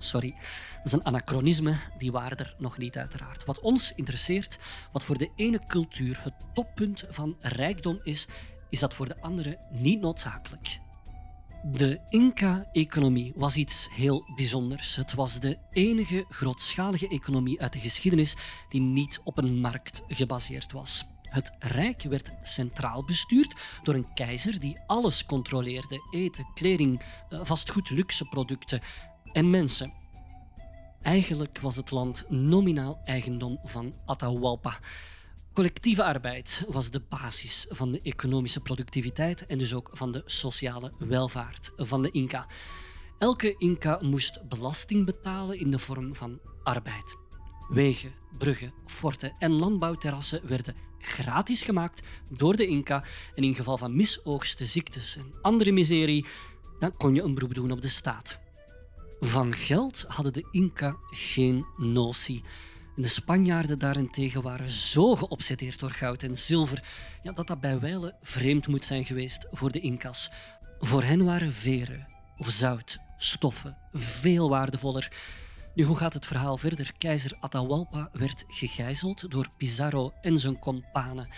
[0.03, 0.35] Sorry,
[0.77, 3.45] dat is een anachronisme, die waren er nog niet uiteraard.
[3.45, 4.59] Wat ons interesseert,
[4.93, 8.29] wat voor de ene cultuur het toppunt van rijkdom is,
[8.71, 10.81] is dat voor de andere niet noodzakelijk.
[11.65, 14.97] De Inca-economie was iets heel bijzonders.
[14.97, 18.37] Het was de enige grootschalige economie uit de geschiedenis
[18.69, 21.05] die niet op een markt gebaseerd was.
[21.23, 27.91] Het rijk werd centraal bestuurd door een keizer die alles controleerde: eten, kleding, eh, vastgoed,
[27.91, 28.81] luxe producten
[29.33, 29.93] en mensen.
[31.03, 34.79] Eigenlijk was het land nominaal eigendom van Atahualpa.
[35.53, 40.93] Collectieve arbeid was de basis van de economische productiviteit en dus ook van de sociale
[40.99, 42.47] welvaart van de Inca.
[43.19, 47.16] Elke Inca moest belasting betalen in de vorm van arbeid.
[47.69, 53.97] Wegen, bruggen, forten en landbouwterrassen werden gratis gemaakt door de Inca en in geval van
[53.97, 56.27] misoogsten, ziektes en andere miserie,
[56.79, 58.38] dan kon je een beroep doen op de staat.
[59.22, 62.44] Van geld hadden de Inca geen notie.
[62.96, 66.85] De Spanjaarden daarentegen waren zo geobsedeerd door goud en zilver
[67.22, 70.30] ja, dat dat bij wijle vreemd moet zijn geweest voor de Incas.
[70.78, 75.12] Voor hen waren veren of zout, stoffen veel waardevoller.
[75.74, 76.92] Nu, hoe gaat het verhaal verder?
[76.98, 81.28] Keizer Atahualpa werd gegijzeld door Pizarro en zijn kompanen.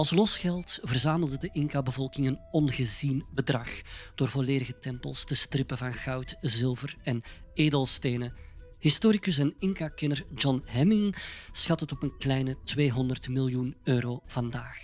[0.00, 3.68] Als losgeld verzamelde de Inca-bevolking een ongezien bedrag
[4.14, 7.22] door volledige tempels te strippen van goud, zilver en
[7.54, 8.34] edelstenen.
[8.78, 11.16] Historicus en Inca-kenner John Hemming
[11.52, 14.78] schat het op een kleine 200 miljoen euro vandaag.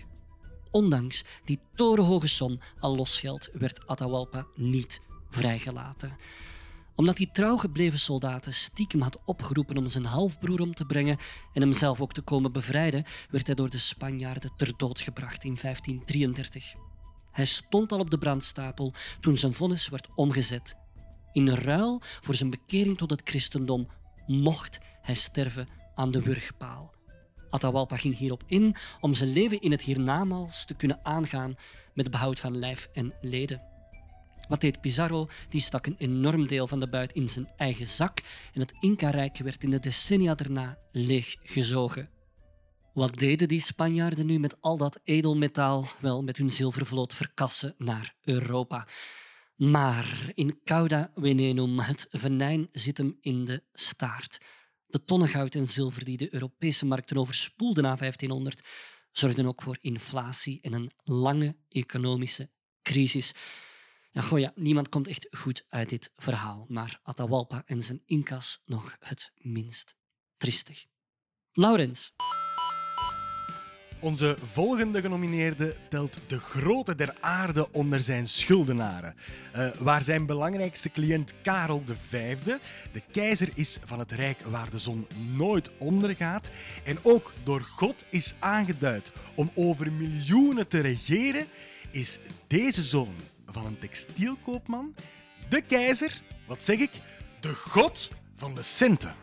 [0.71, 5.01] Ondanks die torenhoge som aan losgeld werd Atahualpa niet
[5.31, 6.17] vrijgelaten
[6.97, 11.19] omdat die trouw gebleven soldaten stiekem had opgeroepen om zijn halfbroer om te brengen
[11.53, 15.45] en hem zelf ook te komen bevrijden, werd hij door de Spanjaarden ter dood gebracht
[15.45, 16.75] in 1533.
[17.33, 20.77] Hij stond al op de brandstapel toen zijn vonnis werd omgezet.
[21.33, 23.89] In ruil voor zijn bekering tot het christendom
[24.27, 26.95] mocht hij sterven aan de wurgpaal.
[27.51, 31.57] Atahualpa ging hierop in om zijn leven in het hiernamaals te kunnen aangaan
[31.95, 33.76] met behoud van lijf en leden.
[34.49, 35.29] Wat deed Pizarro?
[35.49, 39.39] Die stak een enorm deel van de buit in zijn eigen zak en het Inca-rijk
[39.39, 42.11] werd in de decennia daarna leeggezogen.
[42.93, 45.87] Wat deden die Spanjaarden nu met al dat edelmetaal?
[46.01, 48.89] Wel, met hun zilvervloot verkassen naar Europa.
[49.57, 54.41] Maar in Cauda Venenum, het venijn zit hem in de staart.
[54.87, 58.63] De tonnen goud en zilver die de Europese markten overspoelden na 1500
[59.13, 62.51] zorgden ook voor inflatie en een lange economische
[62.83, 63.35] crisis.
[64.17, 68.97] Ja, ja, niemand komt echt goed uit dit verhaal, maar Atahualpa en zijn Incas nog
[68.99, 69.97] het minst.
[70.37, 70.85] Tristig.
[71.53, 72.13] Laurens.
[74.01, 79.15] Onze volgende genomineerde telt de grote der aarde onder zijn schuldenaren.
[79.57, 82.37] Uh, waar zijn belangrijkste cliënt Karel V,
[82.93, 86.51] de keizer is van het rijk waar de zon nooit ondergaat
[86.85, 91.47] en ook door God is aangeduid om over miljoenen te regeren,
[91.91, 93.15] is deze zoon
[93.47, 94.95] van een textielkoopman
[95.49, 96.91] de keizer, wat zeg ik,
[97.41, 99.15] de god van de centen.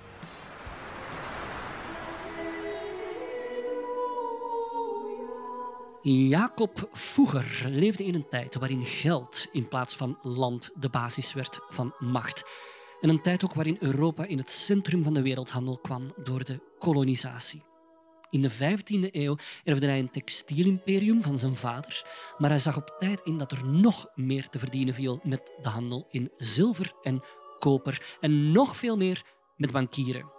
[6.02, 11.60] Jacob Voeger leefde in een tijd waarin geld in plaats van land de basis werd
[11.70, 12.44] van macht.
[13.02, 16.60] En een tijd ook waarin Europa in het centrum van de wereldhandel kwam door de
[16.80, 17.73] kolonisatie.
[18.34, 22.06] In de 15e eeuw erfde hij een textielimperium van zijn vader,
[22.38, 25.70] maar hij zag op tijd in dat er nog meer te verdienen viel met de
[25.70, 27.24] handel in zilver en
[27.60, 29.24] koper en nog veel meer
[29.56, 30.32] met bankieren.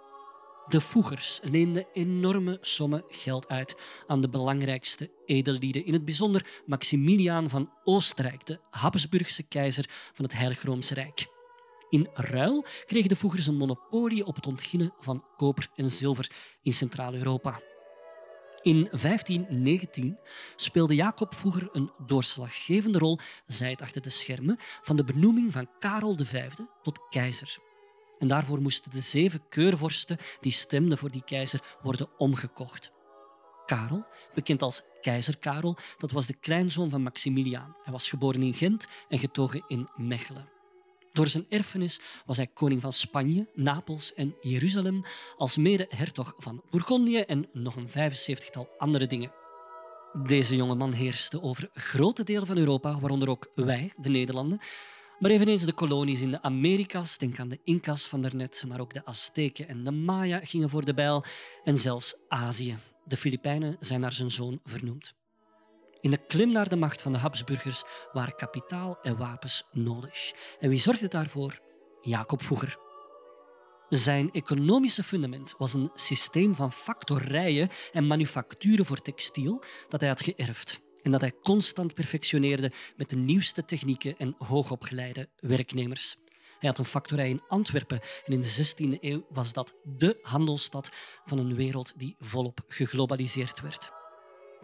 [0.67, 3.75] De voegers leenden enorme sommen geld uit
[4.07, 10.33] aan de belangrijkste edellieden, in het bijzonder Maximiliaan van Oostenrijk, de Habsburgse keizer van het
[10.33, 11.27] Heilig Roomse Rijk.
[11.89, 16.31] In ruil kregen de voegers een monopolie op het ontginnen van koper en zilver
[16.61, 17.61] in Centraal-Europa.
[18.65, 20.17] In 1519
[20.55, 25.69] speelde Jacob Voeger een doorslaggevende rol, zij het achter de schermen, van de benoeming van
[25.79, 26.49] Karel V
[26.83, 27.57] tot keizer.
[28.19, 32.91] En daarvoor moesten de zeven keurvorsten die stemden voor die keizer worden omgekocht.
[33.65, 37.75] Karel, bekend als keizer Karel, dat was de kleinzoon van Maximiliaan.
[37.83, 40.54] Hij was geboren in Gent en getogen in Mechelen.
[41.15, 45.03] Door zijn erfenis was hij koning van Spanje, Napels en Jeruzalem,
[45.37, 49.31] als mede hertog van Bourgondië en nog een 75-tal andere dingen.
[50.23, 54.59] Deze jonge man heerste over grote delen van Europa, waaronder ook wij, de Nederlanden,
[55.19, 58.93] maar eveneens de kolonies in de Amerika's, denk aan de Incas van daarnet, maar ook
[58.93, 61.23] de Azteken en de Maya gingen voor de bijl
[61.63, 62.77] en zelfs Azië.
[63.05, 65.13] De Filipijnen zijn naar zijn zoon vernoemd.
[66.05, 70.31] In de klim naar de macht van de Habsburgers waren kapitaal en wapens nodig.
[70.59, 71.59] En wie zorgde daarvoor?
[72.01, 72.77] Jacob Voeger.
[73.89, 80.21] Zijn economische fundament was een systeem van factorijen en manufacturen voor textiel dat hij had
[80.21, 86.15] geërfd en dat hij constant perfectioneerde met de nieuwste technieken en hoogopgeleide werknemers.
[86.59, 90.91] Hij had een factorij in Antwerpen en in de 16e eeuw was dat de handelsstad
[91.25, 94.03] van een wereld die volop geglobaliseerd werd.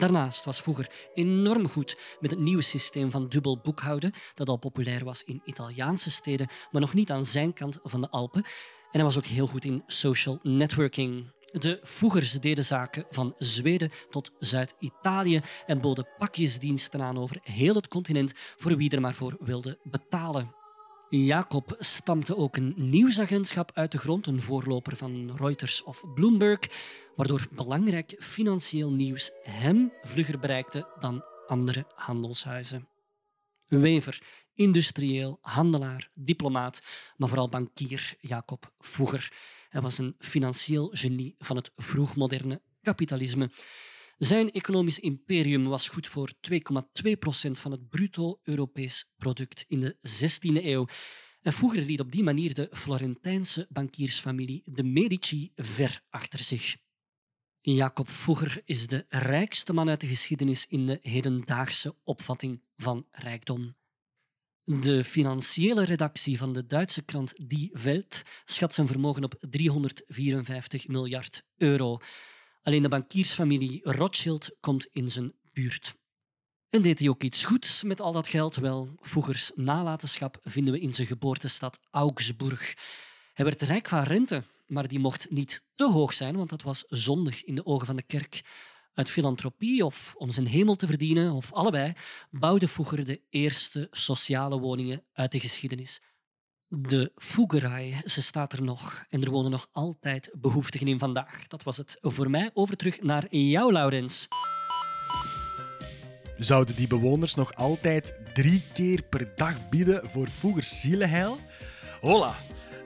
[0.01, 5.03] Daarnaast was vroeger enorm goed met het nieuwe systeem van dubbel boekhouden, dat al populair
[5.03, 8.43] was in Italiaanse steden, maar nog niet aan zijn kant van de Alpen.
[8.43, 8.51] En
[8.91, 11.31] hij was ook heel goed in social networking.
[11.51, 17.87] De voegers deden zaken van Zweden tot Zuid-Italië en boden pakjesdiensten aan over heel het
[17.87, 20.60] continent voor wie er maar voor wilde betalen.
[21.13, 26.59] Jacob stampte ook een nieuwsagentschap uit de grond, een voorloper van Reuters of Bloomberg,
[27.15, 32.87] waardoor belangrijk financieel nieuws hem vlugger bereikte dan andere handelshuizen.
[33.67, 34.21] Wever,
[34.53, 36.81] industrieel, handelaar, diplomaat,
[37.17, 39.33] maar vooral bankier Jacob Voeger.
[39.69, 43.51] Hij was een financieel genie van het vroegmoderne kapitalisme.
[44.21, 49.95] Zijn economisch imperium was goed voor 2,2 procent van het bruto Europees product in de
[49.95, 50.87] 16e eeuw.
[51.41, 56.75] En Voeger liet op die manier de Florentijnse bankiersfamilie de Medici ver achter zich.
[57.61, 63.75] Jacob Voeger is de rijkste man uit de geschiedenis in de hedendaagse opvatting van rijkdom.
[64.63, 71.43] De financiële redactie van de Duitse krant Die Welt schat zijn vermogen op 354 miljard
[71.57, 71.99] euro.
[72.63, 75.95] Alleen de bankiersfamilie Rothschild komt in zijn buurt.
[76.69, 78.55] En deed hij ook iets goeds met al dat geld?
[78.55, 82.75] Wel, Voegers nalatenschap vinden we in zijn geboortestad Augsburg.
[83.33, 86.83] Hij werd rijk van rente, maar die mocht niet te hoog zijn, want dat was
[86.87, 88.41] zondig in de ogen van de kerk.
[88.93, 91.93] Uit filantropie of om zijn hemel te verdienen, of allebei,
[92.29, 96.01] bouwde Voeger de eerste sociale woningen uit de geschiedenis.
[96.73, 101.47] De Fougerij, ze staat er nog en er wonen nog altijd behoeftigen in vandaag.
[101.47, 102.49] Dat was het voor mij.
[102.53, 104.27] Over terug naar jou, Laurens.
[106.37, 111.37] Zouden die bewoners nog altijd drie keer per dag bieden voor Voegers zielenheil?
[112.01, 112.33] Hola.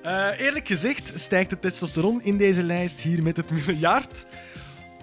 [0.05, 4.25] Uh, eerlijk gezegd stijgt de testosteron in deze lijst hier met het miljard.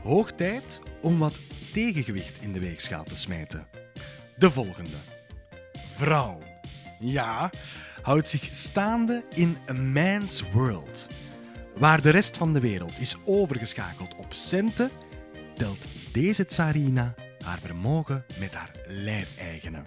[0.02, 1.38] Hoog tijd om wat
[1.72, 3.66] tegengewicht in de weegschaal te smijten.
[4.36, 4.96] De volgende.
[5.96, 6.38] Vrouw.
[7.00, 7.50] Ja,
[8.02, 11.06] houdt zich staande in a man's world.
[11.76, 14.90] Waar de rest van de wereld is overgeschakeld op centen,
[15.56, 19.84] telt deze tsarina haar vermogen met haar lijfeigenen.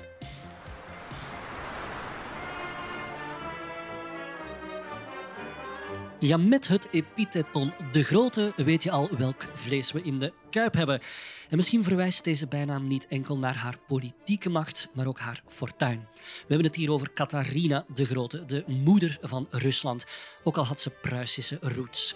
[6.19, 10.73] Ja, met het epiteton De Grote weet je al welk vlees we in de kuip
[10.73, 11.01] hebben.
[11.49, 16.07] En misschien verwijst deze bijnaam niet enkel naar haar politieke macht, maar ook haar fortuin.
[16.13, 20.05] We hebben het hier over Catharina de Grote, de moeder van Rusland,
[20.43, 22.15] ook al had ze Pruisische roots.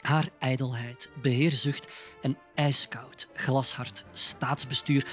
[0.00, 1.86] Haar ijdelheid, beheerzucht
[2.22, 5.06] en ijskoud, glashard staatsbestuur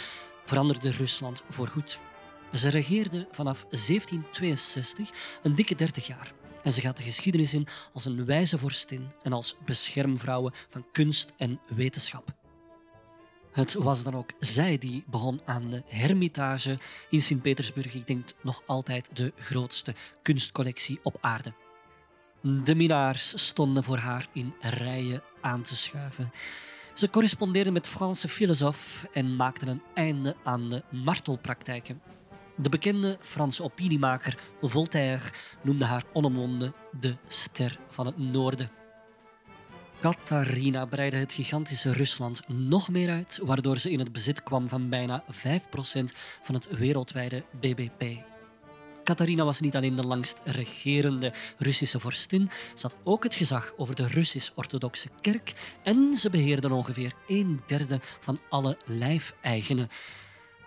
[0.46, 2.00] veranderde Rusland voorgoed.
[2.54, 5.10] Ze regeerde vanaf 1762
[5.44, 6.41] een dikke 30 jaar.
[6.64, 11.34] En ze gaat de geschiedenis in als een wijze vorstin en als beschermvrouwe van kunst
[11.38, 12.34] en wetenschap.
[13.52, 16.78] Het was dan ook zij die begon aan de Hermitage
[17.10, 17.94] in Sint-Petersburg.
[17.94, 21.54] Ik denk nog altijd de grootste kunstcollectie op aarde.
[22.42, 26.32] De minnaars stonden voor haar in rijen aan te schuiven.
[26.94, 32.02] Ze correspondeerden met Franse filosofen en maakten een einde aan de martelpraktijken.
[32.56, 35.32] De bekende Franse opiniemaker Voltaire
[35.62, 38.72] noemde haar onomwonden de ster van het noorden.
[40.02, 44.90] Catharina breidde het gigantische Rusland nog meer uit, waardoor ze in het bezit kwam van
[44.90, 45.28] bijna 5%
[46.42, 48.04] van het wereldwijde BBP.
[49.04, 53.96] Catharina was niet alleen de langst regerende Russische vorstin, ze had ook het gezag over
[53.96, 59.90] de Russisch-orthodoxe kerk en ze beheerde ongeveer een derde van alle lijfeigenen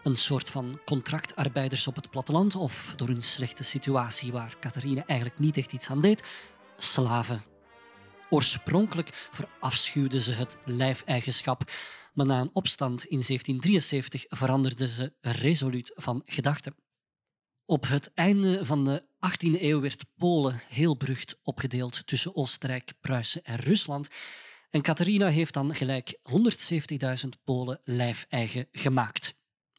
[0.04, 5.38] een soort van contractarbeiders op het platteland of door een slechte situatie waar Catharina eigenlijk
[5.38, 6.22] niet echt iets aan deed,
[6.76, 7.44] slaven.
[8.30, 11.72] Oorspronkelijk verafschuwden ze het lijfeigenschap,
[12.14, 16.74] maar na een opstand in 1773 veranderden ze resoluut van gedachten.
[17.66, 23.44] Op het einde van de 18e eeuw werd Polen heel berucht opgedeeld tussen Oostenrijk, Pruisen
[23.44, 24.08] en Rusland.
[24.70, 26.18] En Catharina heeft dan gelijk
[27.24, 29.34] 170.000 Polen lijfeigen gemaakt.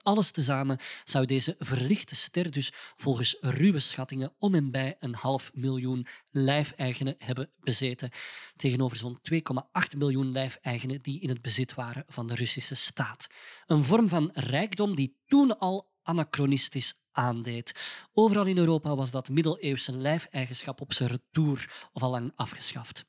[0.05, 5.51] Alles tezamen zou deze verlichte ster dus volgens ruwe schattingen om en bij een half
[5.53, 8.11] miljoen lijfeigenen hebben bezeten,
[8.55, 13.27] tegenover zo'n 2,8 miljoen lijfeigenen die in het bezit waren van de Russische staat.
[13.67, 17.75] Een vorm van rijkdom die toen al anachronistisch aandeed.
[18.13, 23.05] Overal in Europa was dat middeleeuwse lijfeigenschap op zijn retour of al lang afgeschaft.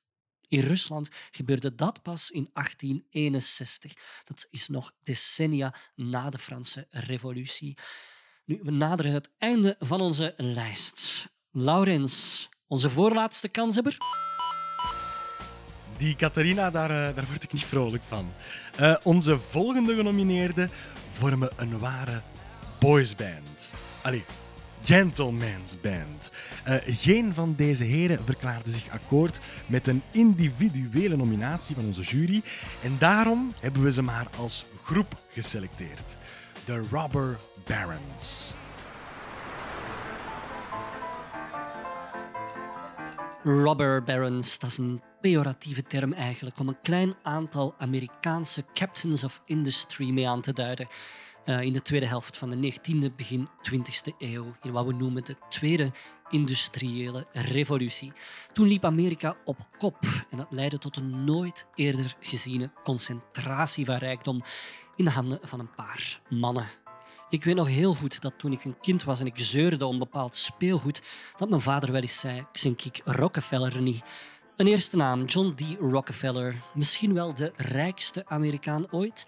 [0.48, 3.92] In Rusland gebeurde dat pas in 1861.
[4.24, 7.78] Dat is nog decennia na de Franse Revolutie.
[8.44, 11.28] Nu, we naderen het einde van onze lijst.
[11.50, 13.96] Laurens, onze voorlaatste kanshebber?
[15.96, 18.32] Die Catharina, daar, uh, daar word ik niet vrolijk van.
[18.80, 20.70] Uh, onze volgende genomineerden
[21.12, 22.22] vormen een ware
[22.78, 23.74] boysband.
[24.02, 24.24] Allee,
[24.86, 26.30] Gentleman's Band.
[26.68, 32.42] Uh, geen van deze heren verklaarde zich akkoord met een individuele nominatie van onze jury
[32.82, 36.16] en daarom hebben we ze maar als groep geselecteerd.
[36.64, 38.52] De Robber Barons.
[43.44, 49.42] Robber Barons, dat is een pejoratieve term eigenlijk om een klein aantal Amerikaanse captains of
[49.44, 50.88] industry mee aan te duiden.
[51.46, 55.24] Eh, in de tweede helft van de 19e, begin 20e eeuw, in wat we noemen
[55.24, 55.92] de tweede
[56.30, 58.12] industriële revolutie.
[58.52, 59.96] Toen liep Amerika op kop
[60.30, 64.42] en dat leidde tot een nooit eerder geziene concentratie van rijkdom
[64.96, 66.66] in de handen van een paar mannen.
[67.30, 69.98] Ik weet nog heel goed dat toen ik een kind was en ik zeurde om
[69.98, 71.02] bepaald speelgoed,
[71.36, 74.02] dat mijn vader wel eens zei, ik Rockefeller niet.
[74.56, 75.62] Een eerste naam, John D.
[75.80, 79.26] Rockefeller, misschien wel de rijkste Amerikaan ooit.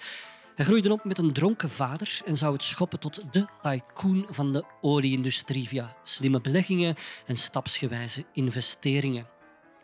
[0.59, 4.53] Hij groeide op met een dronken vader en zou het schoppen tot de tycoon van
[4.53, 6.95] de olieindustrie via slimme beleggingen
[7.27, 9.27] en stapsgewijze investeringen.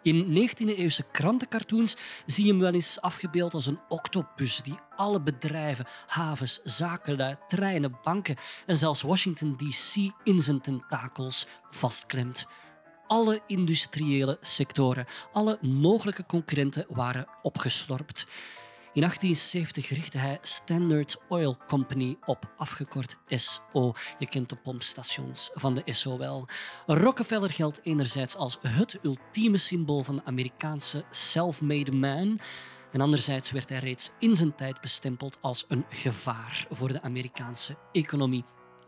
[0.03, 1.97] In 19e-eeuwse krantencartoons
[2.27, 7.99] zie je hem wel eens afgebeeld als een octopus die alle bedrijven, havens, zakenlui, treinen,
[8.03, 12.47] banken en zelfs Washington DC in zijn tentakels vastklemt.
[13.07, 18.27] Alle industriële sectoren, alle mogelijke concurrenten waren opgeslorpt.
[18.95, 23.93] In 1870 richtte hij Standard Oil Company op, afgekort SO.
[24.19, 26.49] Je kent de pompstations van de SO wel.
[26.87, 32.41] Rockefeller geldt enerzijds als het ultieme symbool van de Amerikaanse self-made man.
[32.93, 37.77] En anderzijds werd hij reeds in zijn tijd bestempeld als een gevaar voor de Amerikaanse
[37.93, 38.45] economie.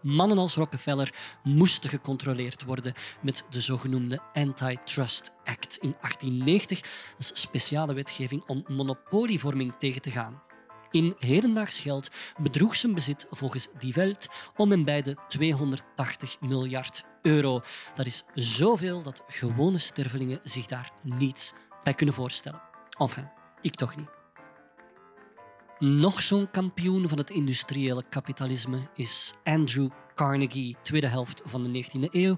[0.06, 6.80] Mannen als Rockefeller moesten gecontroleerd worden met de zogenoemde Antitrust Act in 1890,
[7.18, 10.42] een speciale wetgeving om monopolievorming tegen te gaan.
[10.90, 17.04] In hedendaags geld bedroeg zijn bezit volgens Die Welt om en bij de 280 miljard
[17.22, 17.60] euro.
[17.94, 21.54] Dat is zoveel dat gewone stervelingen zich daar niets
[21.84, 22.62] bij kunnen voorstellen.
[22.98, 23.30] Enfin,
[23.60, 24.15] ik toch niet.
[25.78, 32.10] Nog zo'n kampioen van het industriële kapitalisme is Andrew Carnegie, tweede helft van de 19e
[32.10, 32.36] eeuw.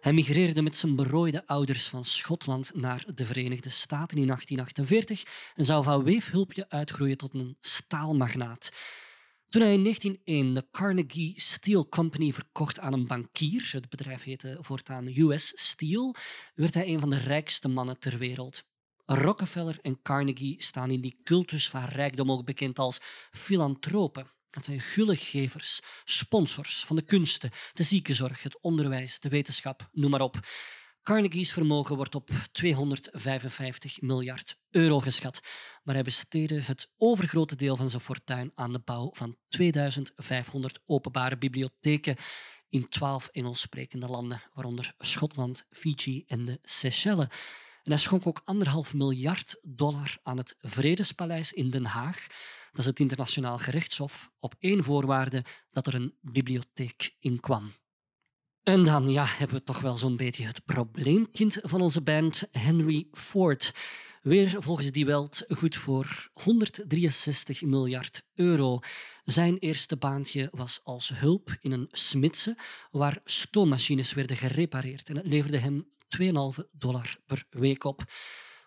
[0.00, 5.64] Hij migreerde met zijn berooide ouders van Schotland naar de Verenigde Staten in 1848 en
[5.64, 8.70] zou van weefhulpje uitgroeien tot een staalmagnaat.
[9.48, 14.56] Toen hij in 1901 de Carnegie Steel Company verkocht aan een bankier, het bedrijf heette
[14.60, 16.14] voortaan US Steel,
[16.54, 18.67] werd hij een van de rijkste mannen ter wereld.
[19.10, 22.98] Rockefeller en Carnegie staan in die cultus van rijkdom ook bekend als
[23.30, 24.30] filantropen.
[24.50, 30.20] Dat zijn gullegevers, sponsors van de kunsten, de ziekenzorg, het onderwijs, de wetenschap, noem maar
[30.20, 30.38] op.
[31.02, 35.40] Carnegie's vermogen wordt op 255 miljard euro geschat,
[35.82, 41.38] maar hij besteedde het overgrote deel van zijn fortuin aan de bouw van 2500 openbare
[41.38, 42.16] bibliotheken
[42.68, 47.28] in 12 Engels sprekende landen, waaronder Schotland, Fiji en de Seychelles.
[47.88, 52.26] En hij schonk ook anderhalf miljard dollar aan het Vredespaleis in Den Haag.
[52.70, 57.72] Dat is het internationaal gerechtshof, op één voorwaarde dat er een bibliotheek in kwam.
[58.62, 63.06] En dan ja, hebben we toch wel zo'n beetje het probleemkind van onze band, Henry
[63.12, 63.74] Ford.
[64.22, 68.78] Weer volgens die Welt goed voor 163 miljard euro.
[69.24, 72.58] Zijn eerste baantje was als hulp in een smidse
[72.90, 75.08] waar stoommachines werden gerepareerd.
[75.08, 78.02] En het leverde hem 2,5 dollar per week op.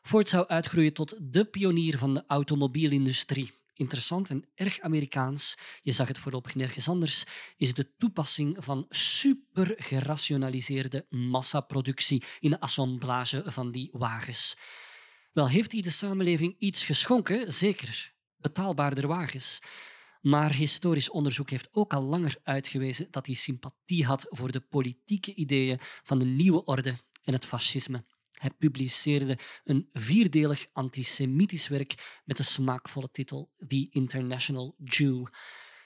[0.01, 3.51] Ford zou uitgroeien tot de pionier van de automobielindustrie.
[3.73, 7.23] Interessant en erg Amerikaans, je zag het voorlopig nergens anders,
[7.57, 14.57] is de toepassing van super gerationaliseerde massaproductie in de assemblage van die wagens.
[15.31, 17.53] Wel, heeft hij de samenleving iets geschonken?
[17.53, 18.13] Zeker.
[18.37, 19.59] Betaalbaarder wagens.
[20.21, 25.33] Maar historisch onderzoek heeft ook al langer uitgewezen dat hij sympathie had voor de politieke
[25.33, 28.05] ideeën van de nieuwe orde en het fascisme.
[28.31, 35.25] Hij publiceerde een vierdelig antisemitisch werk met de smaakvolle titel The International Jew.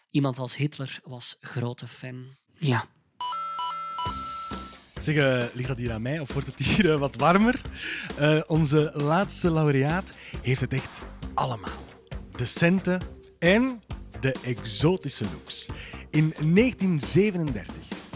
[0.09, 2.35] Iemand als Hitler was grote fan.
[2.53, 2.87] Ja.
[5.01, 7.61] Zeg, uh, ligt dat hier aan mij of wordt het hier uh, wat warmer?
[8.19, 11.01] Uh, onze laatste laureaat heeft het echt
[11.33, 11.83] allemaal.
[12.35, 13.01] De centen
[13.39, 13.81] en
[14.19, 15.65] de exotische looks.
[16.09, 17.73] In 1937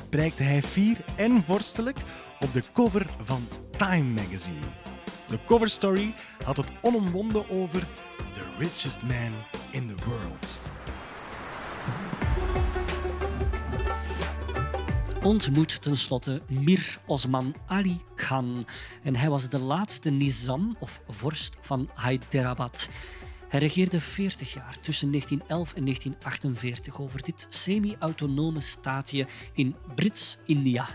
[0.10, 1.98] prijkte hij fier en vorstelijk
[2.40, 4.66] op de cover van Time magazine.
[5.28, 6.14] De cover story
[6.44, 7.88] had het onomwonden over
[8.34, 9.34] The richest man
[9.72, 10.60] in the world.
[15.24, 18.68] Ontmoet tenslotte Mir Osman Ali Khan.
[19.04, 22.90] En hij was de laatste nizam of vorst van Hyderabad.
[23.50, 30.88] Hij regeerde 40 jaar tussen 1911 en 1948 over dit semi-autonome staatje in Brits-India.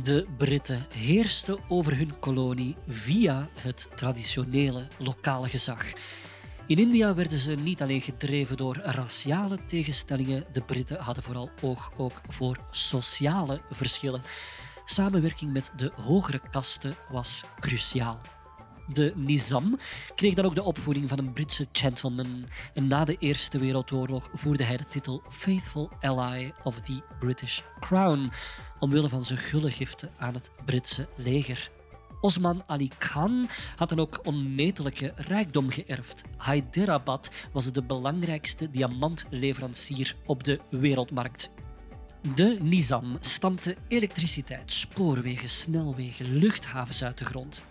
[0.00, 5.84] De Britten heersten over hun kolonie via het traditionele lokale gezag.
[6.66, 11.92] In India werden ze niet alleen gedreven door raciale tegenstellingen, de Britten hadden vooral oog
[11.96, 14.22] ook voor sociale verschillen.
[14.84, 18.20] Samenwerking met de hogere kasten was cruciaal.
[18.92, 19.78] De Nizam
[20.14, 24.64] kreeg dan ook de opvoeding van een Britse gentleman en na de Eerste Wereldoorlog voerde
[24.64, 28.30] hij de titel Faithful Ally of the British Crown,
[28.82, 31.70] omwille van zijn gullegiften aan het Britse leger.
[32.20, 36.22] Osman Ali Khan had dan ook onmetelijke rijkdom geërfd.
[36.38, 41.50] Hyderabad was de belangrijkste diamantleverancier op de wereldmarkt.
[42.34, 47.62] De Nizam stampte elektriciteit, spoorwegen, snelwegen, luchthavens uit de grond.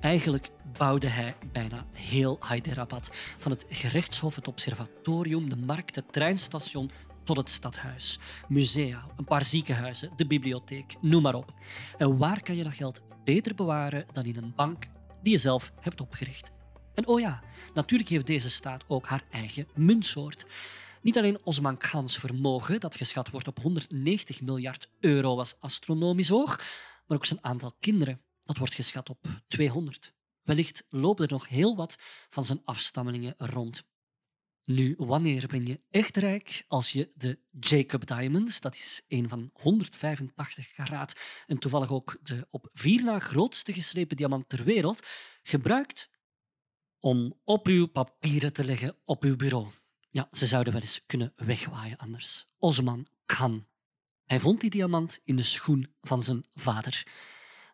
[0.00, 6.90] Eigenlijk bouwde hij bijna heel Hyderabad, van het gerechtshof, het observatorium, de markt, het treinstation
[7.26, 8.18] tot het stadhuis.
[8.48, 11.54] Musea, een paar ziekenhuizen, de bibliotheek, noem maar op.
[11.98, 14.86] En waar kan je dat geld beter bewaren dan in een bank
[15.22, 16.50] die je zelf hebt opgericht?
[16.94, 17.42] En oh ja,
[17.74, 20.46] natuurlijk heeft deze staat ook haar eigen muntsoort.
[21.02, 26.56] Niet alleen Osman Khans vermogen, dat geschat wordt op 190 miljard euro, was astronomisch hoog,
[27.06, 30.14] maar ook zijn aantal kinderen, dat wordt geschat op 200.
[30.42, 31.98] Wellicht lopen er nog heel wat
[32.30, 33.84] van zijn afstammelingen rond.
[34.66, 36.64] Nu, wanneer ben je echt rijk?
[36.68, 42.46] Als je de Jacob Diamonds, dat is een van 185 karaat en toevallig ook de
[42.50, 45.06] op vier na grootste geslepen diamant ter wereld,
[45.42, 46.10] gebruikt
[46.98, 49.66] om op uw papieren te leggen op uw bureau.
[50.10, 52.46] Ja, ze zouden wel eens kunnen wegwaaien anders.
[52.58, 53.66] Osman Khan.
[54.24, 57.06] Hij vond die diamant in de schoen van zijn vader.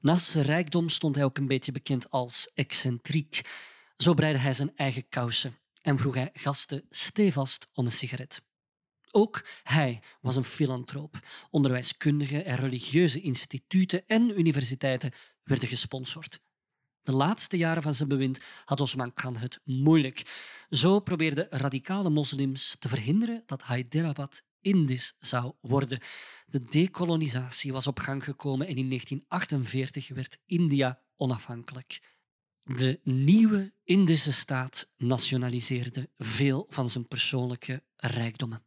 [0.01, 3.41] Naast zijn rijkdom stond hij ook een beetje bekend als excentriek.
[3.97, 8.43] Zo breidde hij zijn eigen kousen en vroeg hij gasten stevast om een sigaret.
[9.11, 11.19] Ook hij was een filantroop.
[11.51, 15.13] Onderwijskundige en religieuze instituten en universiteiten
[15.45, 16.41] werden gesponsord.
[17.03, 20.23] De laatste jaren van zijn bewind had Osman Khan het moeilijk.
[20.71, 26.03] Zo probeerden radicale moslims te verhinderen dat Hyderabad Indisch zou worden.
[26.47, 32.12] De dekolonisatie was op gang gekomen en in 1948 werd India onafhankelijk.
[32.65, 38.63] De nieuwe Indische staat nationaliseerde veel van zijn persoonlijke rijkdommen.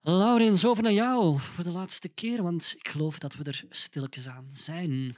[0.00, 4.28] Laurens, over naar jou voor de laatste keer, want ik geloof dat we er stilletjes
[4.28, 5.16] aan zijn.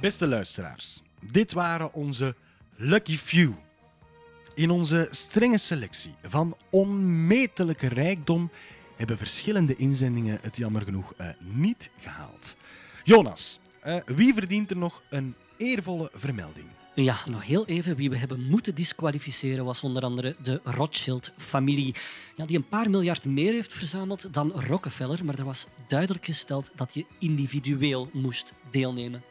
[0.00, 1.02] Beste luisteraars,
[1.32, 2.36] dit waren onze
[2.76, 3.52] Lucky Few.
[4.54, 8.50] In onze strenge selectie van onmetelijke rijkdom
[8.96, 12.56] hebben verschillende inzendingen het jammer genoeg uh, niet gehaald.
[13.04, 16.66] Jonas, uh, wie verdient er nog een eervolle vermelding?
[16.94, 17.96] Ja, nog heel even.
[17.96, 21.94] Wie we hebben moeten disqualificeren was onder andere de Rothschild-familie.
[22.36, 26.70] Ja, die een paar miljard meer heeft verzameld dan Rockefeller, maar er was duidelijk gesteld
[26.74, 29.22] dat je individueel moest deelnemen.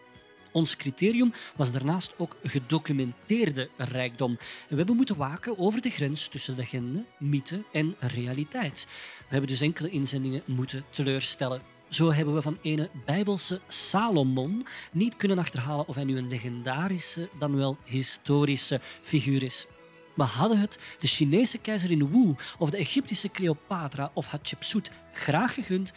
[0.52, 4.38] Ons criterium was daarnaast ook gedocumenteerde rijkdom.
[4.70, 8.88] we hebben moeten waken over de grens tussen legende, mythe en realiteit.
[9.18, 11.62] We hebben dus enkele inzendingen moeten teleurstellen.
[11.90, 17.30] Zo hebben we van ene bijbelse Salomon niet kunnen achterhalen of hij nu een legendarische
[17.40, 19.68] dan wel historische figuur is.
[20.16, 25.94] We hadden het de Chinese keizerin Wu of de Egyptische Cleopatra of Hatshepsut graag gegund,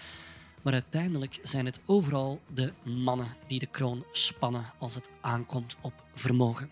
[0.64, 5.92] maar uiteindelijk zijn het overal de mannen die de kroon spannen als het aankomt op
[6.14, 6.70] vermogen.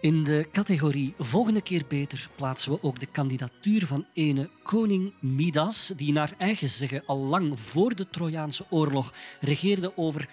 [0.00, 5.92] In de categorie Volgende keer beter plaatsen we ook de kandidatuur van ene koning Midas,
[5.96, 10.28] die naar eigen zeggen al lang voor de Trojaanse oorlog regeerde over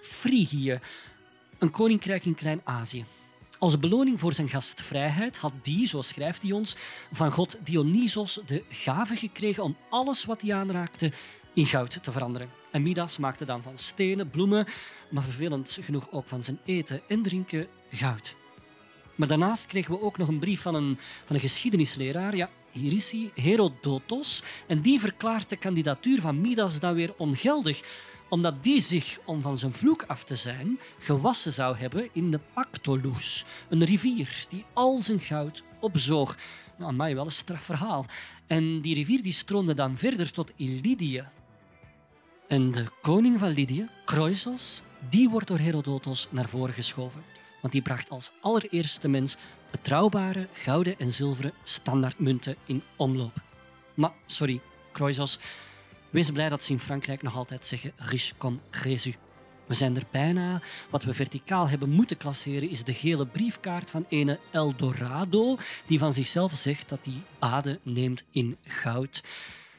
[0.00, 0.80] Frigië,
[1.58, 3.04] een koninkrijk in Klein-Azië.
[3.58, 6.76] Als beloning voor zijn gastvrijheid had die, zo schrijft hij ons,
[7.12, 11.12] van god Dionysos de gave gekregen om alles wat hij aanraakte
[11.56, 12.48] in goud te veranderen.
[12.70, 14.66] En Midas maakte dan van stenen, bloemen,
[15.08, 18.34] maar vervelend genoeg ook van zijn eten en drinken goud.
[19.14, 22.36] Maar daarnaast kregen we ook nog een brief van een, van een geschiedenisleraar.
[22.36, 24.42] Ja, hier is hij, Herodotos.
[24.66, 27.82] En die verklaart de kandidatuur van Midas dan weer ongeldig
[28.28, 32.40] omdat die zich, om van zijn vloek af te zijn, gewassen zou hebben in de
[32.52, 36.36] Pactolus, een rivier die al zijn goud opzoog.
[36.78, 38.06] Nou, mij wel een straf verhaal.
[38.46, 41.24] En die rivier die stroomde dan verder tot Lydië.
[42.48, 47.22] En de koning van Lydië, Croesus, die wordt door Herodotos naar voren geschoven
[47.66, 49.36] want die bracht als allereerste mens
[49.70, 53.42] betrouwbare gouden en zilveren standaardmunten in omloop.
[53.94, 54.60] Maar, sorry,
[54.92, 55.38] Croesus,
[56.10, 59.14] wees blij dat ze in Frankrijk nog altijd zeggen riche comme Jésus.
[59.66, 60.60] We zijn er bijna.
[60.90, 66.12] Wat we verticaal hebben moeten klasseren is de gele briefkaart van ene Eldorado, die van
[66.12, 69.22] zichzelf zegt dat hij baden neemt in goud.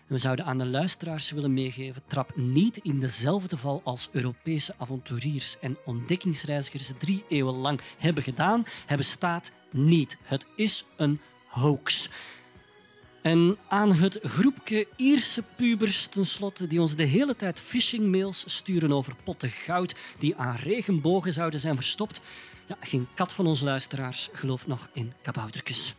[0.07, 5.59] We zouden aan de luisteraars willen meegeven: trap niet in dezelfde val als Europese avonturiers
[5.59, 8.65] en ontdekkingsreizigers drie eeuwen lang hebben gedaan.
[8.85, 10.17] Het bestaat niet.
[10.23, 12.09] Het is een hoax.
[13.21, 19.15] En aan het groepje Ierse pubers tenslotte, die ons de hele tijd phishingmails sturen over
[19.23, 22.19] potten goud die aan regenbogen zouden zijn verstopt.
[22.67, 25.95] Ja, geen kat van onze luisteraars gelooft nog in kaboutertjes.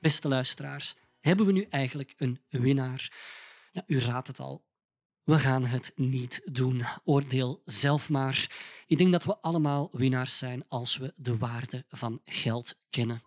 [0.00, 0.94] Beste luisteraars,
[1.28, 3.12] hebben we nu eigenlijk een winnaar?
[3.72, 4.66] Ja, u raadt het al.
[5.24, 6.84] We gaan het niet doen.
[7.04, 8.56] Oordeel zelf maar.
[8.86, 13.22] Ik denk dat we allemaal winnaars zijn als we de waarde van geld kennen.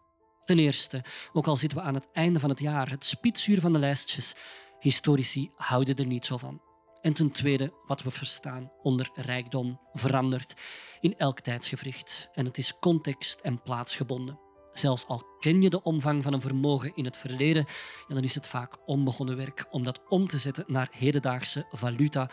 [0.45, 3.73] Ten eerste, ook al zitten we aan het einde van het jaar, het spitsuur van
[3.73, 4.35] de lijstjes,
[4.79, 6.61] historici houden er niet zo van.
[7.01, 10.53] En ten tweede, wat we verstaan onder rijkdom verandert
[10.99, 14.39] in elk tijdsgevricht en het is context- en plaatsgebonden.
[14.73, 17.65] Zelfs al ken je de omvang van een vermogen in het verleden,
[18.07, 22.29] dan is het vaak onbegonnen werk om dat om te zetten naar hedendaagse valuta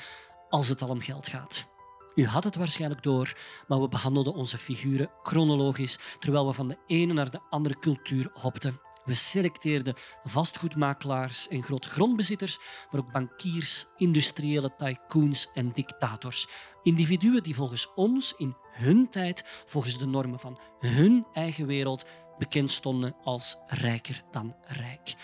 [0.49, 1.67] als het al om geld gaat.
[2.15, 3.37] U had het waarschijnlijk door,
[3.69, 8.31] maar we behandelden onze figuren chronologisch terwijl we van de ene naar de andere cultuur
[8.33, 8.81] hopten.
[9.05, 12.59] We selecteerden vastgoedmakelaars en grootgrondbezitters,
[12.91, 16.49] maar ook bankiers, industriële tycoons en dictators.
[16.83, 22.05] Individuen die volgens ons in hun tijd, volgens de normen van hun eigen wereld,
[22.39, 25.15] bekend stonden als rijker dan rijk.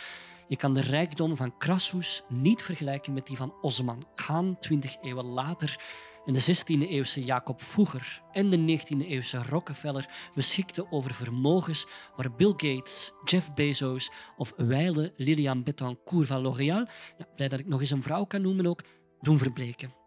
[0.49, 5.25] Je kan de rijkdom van Crassus niet vergelijken met die van Osman Khan, 20 eeuwen
[5.25, 5.81] later.
[6.25, 11.87] En de 16e-eeuwse Jacob Fugger en de 19e-eeuwse Rockefeller beschikten over vermogens
[12.17, 16.87] waar Bill Gates, Jeff Bezos of wijle Lilian Bettencourt van L'Oréal,
[17.19, 18.81] ja, blij dat ik nog eens een vrouw kan noemen ook,
[19.21, 20.04] doen verbleken.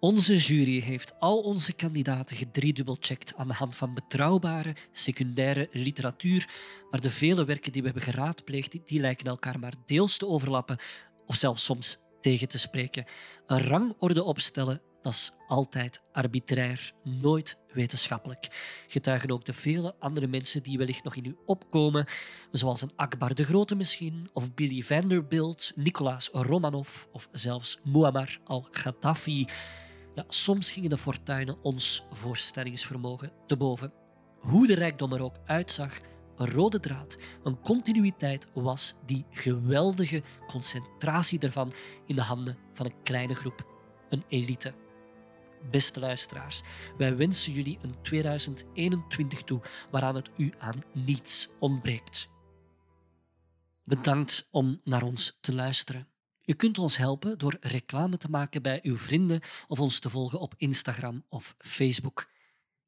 [0.00, 6.48] Onze jury heeft al onze kandidaten gedriedubbelcheckt aan de hand van betrouwbare, secundaire literatuur,
[6.90, 10.78] maar de vele werken die we hebben geraadpleegd, die, lijken elkaar maar deels te overlappen
[11.26, 13.04] of zelfs soms tegen te spreken.
[13.46, 18.48] Een rangorde opstellen, dat is altijd arbitrair, nooit wetenschappelijk.
[18.86, 22.06] Getuigen ook de vele andere mensen die wellicht nog in u opkomen,
[22.50, 29.46] zoals een Akbar de Grote misschien, of Billy Vanderbilt, Nicolaas Romanov of zelfs Muammar al-Gaddafi.
[30.16, 33.92] Ja, soms gingen de fortuinen ons voorstellingsvermogen te boven.
[34.38, 35.98] Hoe de rijkdom er ook uitzag,
[36.36, 41.72] een rode draad, een continuïteit was die geweldige concentratie ervan
[42.06, 43.66] in de handen van een kleine groep,
[44.08, 44.74] een elite.
[45.70, 46.62] Beste luisteraars,
[46.98, 49.60] wij wensen jullie een 2021 toe
[49.90, 52.30] waaraan het u aan niets ontbreekt.
[53.84, 56.15] Bedankt om naar ons te luisteren.
[56.46, 60.40] Je kunt ons helpen door reclame te maken bij uw vrienden of ons te volgen
[60.40, 62.28] op Instagram of Facebook.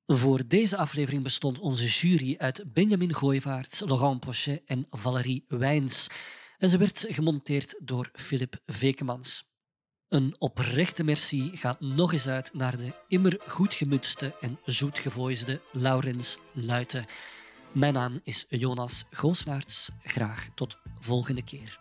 [0.06, 6.08] Voor deze aflevering bestond onze jury uit Benjamin Gooivaerts, Laurent Pochet en Valérie Wijns.
[6.58, 9.44] En ze werd gemonteerd door Philip Vekemans.
[10.08, 16.38] Een oprechte merci gaat nog eens uit naar de immer goed gemutste en zoetgevoisde Laurens
[16.52, 17.06] Luiten.
[17.72, 19.90] Mijn naam is Jonas Goosnaerts.
[20.02, 21.78] Graag tot volgende keer.